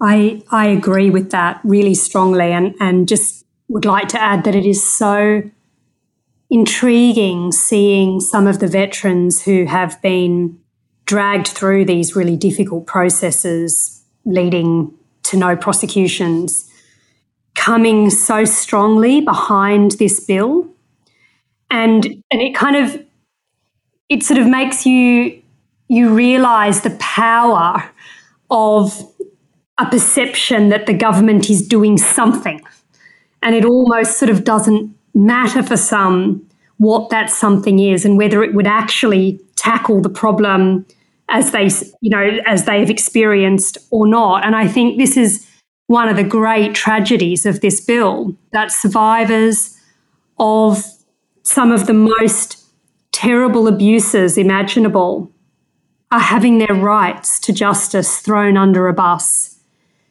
[0.01, 4.55] I I agree with that really strongly, and and just would like to add that
[4.55, 5.43] it is so
[6.51, 10.59] intriguing seeing some of the veterans who have been
[11.07, 14.93] dragged through these really difficult processes leading
[15.23, 16.71] to no prosecutions
[17.55, 20.69] coming so strongly behind this bill.
[21.71, 23.05] And and it kind of
[24.09, 25.41] it sort of makes you
[25.89, 27.83] you realize the power
[28.51, 29.03] of
[29.79, 32.63] a perception that the government is doing something
[33.45, 36.45] and it almost sort of doesn't matter for some
[36.79, 40.85] what that something is and whether it would actually tackle the problem
[41.29, 41.71] as they
[42.01, 44.45] you know as they have experienced or not.
[44.45, 45.49] And i think this is
[45.87, 49.79] one of the great tragedies of this bill that survivors
[50.39, 50.83] of
[51.43, 52.65] some of the most
[53.13, 55.31] terrible abuses imaginable
[56.11, 59.59] are having their rights to justice thrown under a bus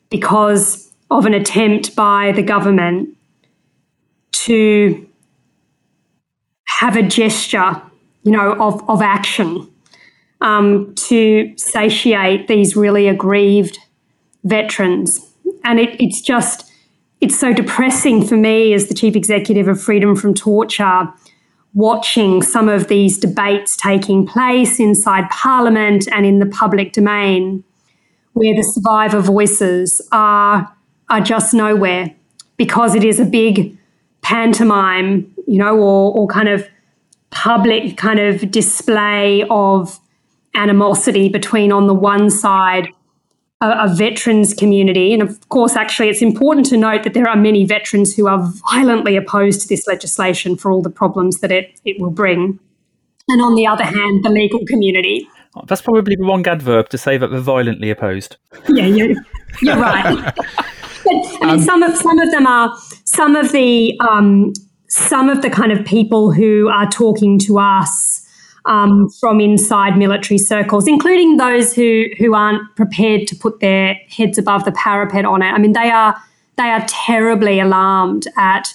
[0.09, 3.12] because of an attempt by the government
[4.33, 5.07] to
[6.79, 7.81] have a gesture,
[8.23, 9.69] you know, of, of action
[10.41, 13.79] um, to satiate these really aggrieved
[14.43, 15.33] veterans.
[15.63, 16.69] And it, it's just,
[17.21, 21.11] it's so depressing for me as the chief executive of Freedom from Torture
[21.73, 27.63] watching some of these debates taking place inside Parliament and in the public domain,
[28.33, 30.71] where the survivor voices are,
[31.09, 32.13] are just nowhere
[32.57, 33.75] because it is a big
[34.23, 36.67] pantomime, you know, or, or kind of
[37.29, 39.99] public kind of display of
[40.55, 42.87] animosity between, on the one side,
[43.61, 45.13] a, a, veterans community.
[45.13, 48.51] And of course, actually, it's important to note that there are many veterans who are
[48.71, 52.59] violently opposed to this legislation for all the problems that it, it will bring.
[53.29, 55.27] And on the other hand, the legal community.
[55.67, 58.37] That's probably the wrong adverb to say that they're violently opposed.
[58.69, 59.15] Yeah, you're,
[59.61, 60.33] you're right.
[60.35, 60.45] but
[61.05, 62.75] I mean, um, some of some of them are
[63.13, 64.53] some of the um,
[64.89, 68.21] some of the kind of people who are talking to us
[68.65, 74.37] um, from inside military circles, including those who who aren't prepared to put their heads
[74.37, 75.51] above the parapet on it.
[75.51, 76.15] I mean, they are
[76.57, 78.73] they are terribly alarmed at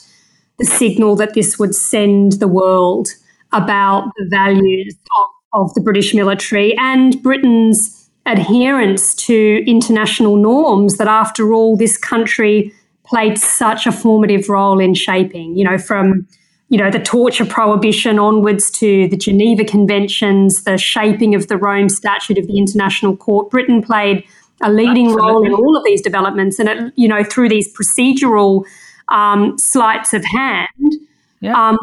[0.58, 3.08] the signal that this would send the world
[3.52, 10.96] about the values of, of the British military and Britain's adherence to international norms.
[10.98, 12.72] That after all, this country
[13.08, 15.56] played such a formative role in shaping.
[15.56, 16.26] You know, from
[16.70, 21.88] you know, the torture prohibition onwards to the Geneva Conventions, the shaping of the Rome
[21.88, 23.50] Statute of the International Court.
[23.50, 24.22] Britain played
[24.60, 25.32] a leading Absolutely.
[25.32, 28.64] role in all of these developments, and it, you know, through these procedural
[29.08, 30.94] um, sleights of hand,
[31.40, 31.70] yeah.
[31.70, 31.78] um,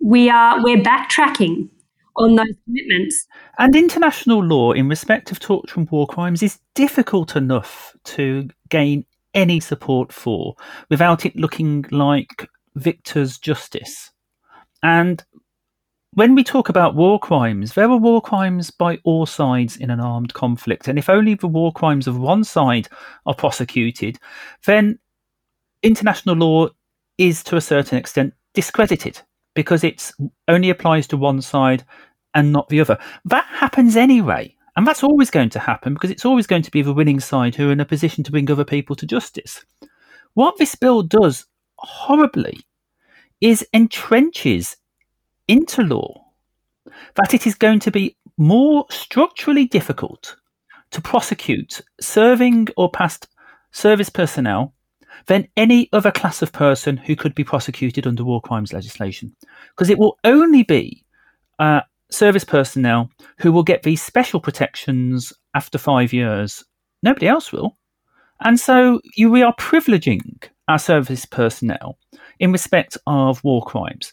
[0.00, 1.68] we are we're backtracking
[2.16, 3.26] on those commitments.
[3.58, 9.04] And international law in respect of torture and war crimes is difficult enough to gain
[9.34, 10.54] any support for
[10.90, 14.10] without it looking like victor's justice.
[14.82, 15.24] And
[16.14, 20.00] when we talk about war crimes, there are war crimes by all sides in an
[20.00, 20.88] armed conflict.
[20.88, 22.88] And if only the war crimes of one side
[23.24, 24.18] are prosecuted,
[24.66, 24.98] then
[25.82, 26.68] international law
[27.16, 29.20] is to a certain extent discredited
[29.54, 30.12] because it
[30.48, 31.84] only applies to one side
[32.34, 32.98] and not the other.
[33.24, 34.54] That happens anyway.
[34.76, 37.54] And that's always going to happen because it's always going to be the winning side
[37.54, 39.64] who are in a position to bring other people to justice.
[40.34, 41.46] What this bill does
[41.76, 42.60] horribly
[43.40, 44.76] is entrenches
[45.48, 46.24] into law
[47.16, 50.36] that it is going to be more structurally difficult
[50.90, 53.28] to prosecute serving or past
[53.72, 54.74] service personnel
[55.26, 59.34] than any other class of person who could be prosecuted under war crimes legislation.
[59.70, 61.04] Because it will only be
[61.58, 61.80] uh,
[62.12, 66.64] service personnel who will get these special protections after five years.
[67.02, 67.76] Nobody else will.
[68.40, 71.98] And so you, we are privileging our service personnel
[72.40, 74.12] in respect of war crimes.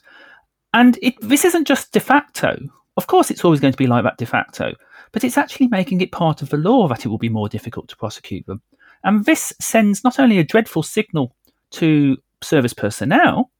[0.74, 2.58] And it, this isn't just de facto.
[2.98, 4.74] Of course, it's always going to be like that de facto,
[5.12, 7.88] but it's actually making it part of the law that it will be more difficult
[7.90, 8.62] to prosecute them.
[9.04, 11.36] And this sends not only a dreadful signal
[11.72, 13.52] to service personnel,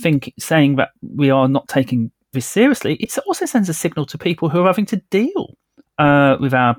[0.00, 4.18] think, saying that we are not taking this seriously, it also sends a signal to
[4.18, 5.56] people who are having to deal
[5.98, 6.76] uh, with our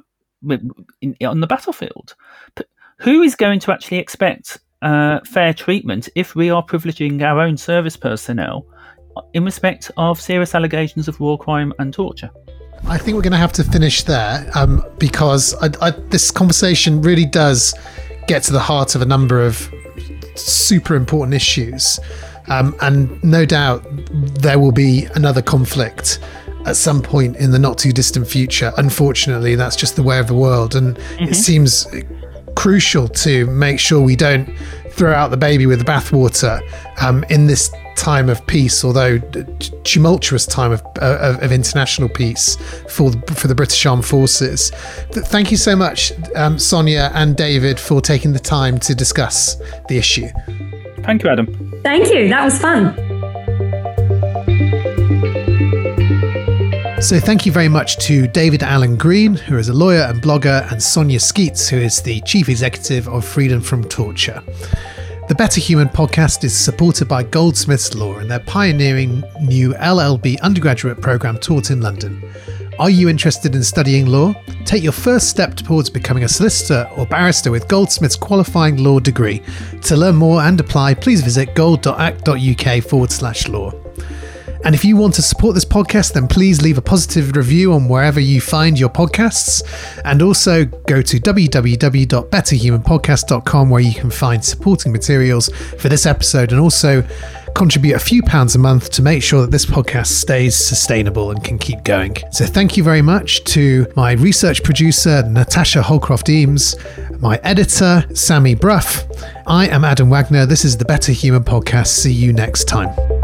[1.01, 2.15] in, on the battlefield.
[2.55, 2.67] But
[2.99, 7.57] who is going to actually expect uh, fair treatment if we are privileging our own
[7.57, 8.65] service personnel
[9.33, 12.29] in respect of serious allegations of war crime and torture?
[12.85, 17.01] I think we're going to have to finish there um, because I, I, this conversation
[17.01, 17.73] really does
[18.27, 19.73] get to the heart of a number of
[20.35, 21.99] super important issues.
[22.47, 26.19] Um, and no doubt there will be another conflict
[26.65, 28.71] at some point in the not too distant future.
[28.77, 30.75] Unfortunately, that's just the way of the world.
[30.75, 31.25] And mm-hmm.
[31.25, 31.87] it seems
[32.55, 34.49] crucial to make sure we don't
[34.91, 36.61] throw out the baby with the bathwater
[37.01, 39.19] um, in this time of peace, although
[39.83, 42.55] tumultuous time of, uh, of international peace
[42.89, 44.71] for the, for the British Armed Forces.
[45.11, 49.55] Thank you so much, um, Sonia and David, for taking the time to discuss
[49.89, 50.27] the issue.
[51.03, 51.81] Thank you, Adam.
[51.83, 52.29] Thank you.
[52.29, 52.95] That was fun.
[57.01, 60.71] So, thank you very much to David Allen Green, who is a lawyer and blogger,
[60.71, 64.41] and Sonia Sceats, who is the chief executive of Freedom from Torture.
[65.29, 70.99] The Better Human podcast is supported by Goldsmiths Law and their pioneering new LLB undergraduate
[70.99, 72.21] program taught in London.
[72.77, 74.35] Are you interested in studying law?
[74.65, 79.41] Take your first step towards becoming a solicitor or barrister with Goldsmiths qualifying law degree.
[79.83, 83.82] To learn more and apply, please visit gold.ac.uk forward slash law.
[84.63, 87.89] And if you want to support this podcast, then please leave a positive review on
[87.89, 89.63] wherever you find your podcasts.
[90.05, 96.61] And also go to www.betterhumanpodcast.com where you can find supporting materials for this episode and
[96.61, 97.03] also
[97.55, 101.43] contribute a few pounds a month to make sure that this podcast stays sustainable and
[101.43, 102.15] can keep going.
[102.31, 106.75] So thank you very much to my research producer, Natasha Holcroft Eames,
[107.19, 109.05] my editor, Sammy Bruff.
[109.45, 110.45] I am Adam Wagner.
[110.45, 111.87] This is the Better Human Podcast.
[111.87, 113.22] See you next time.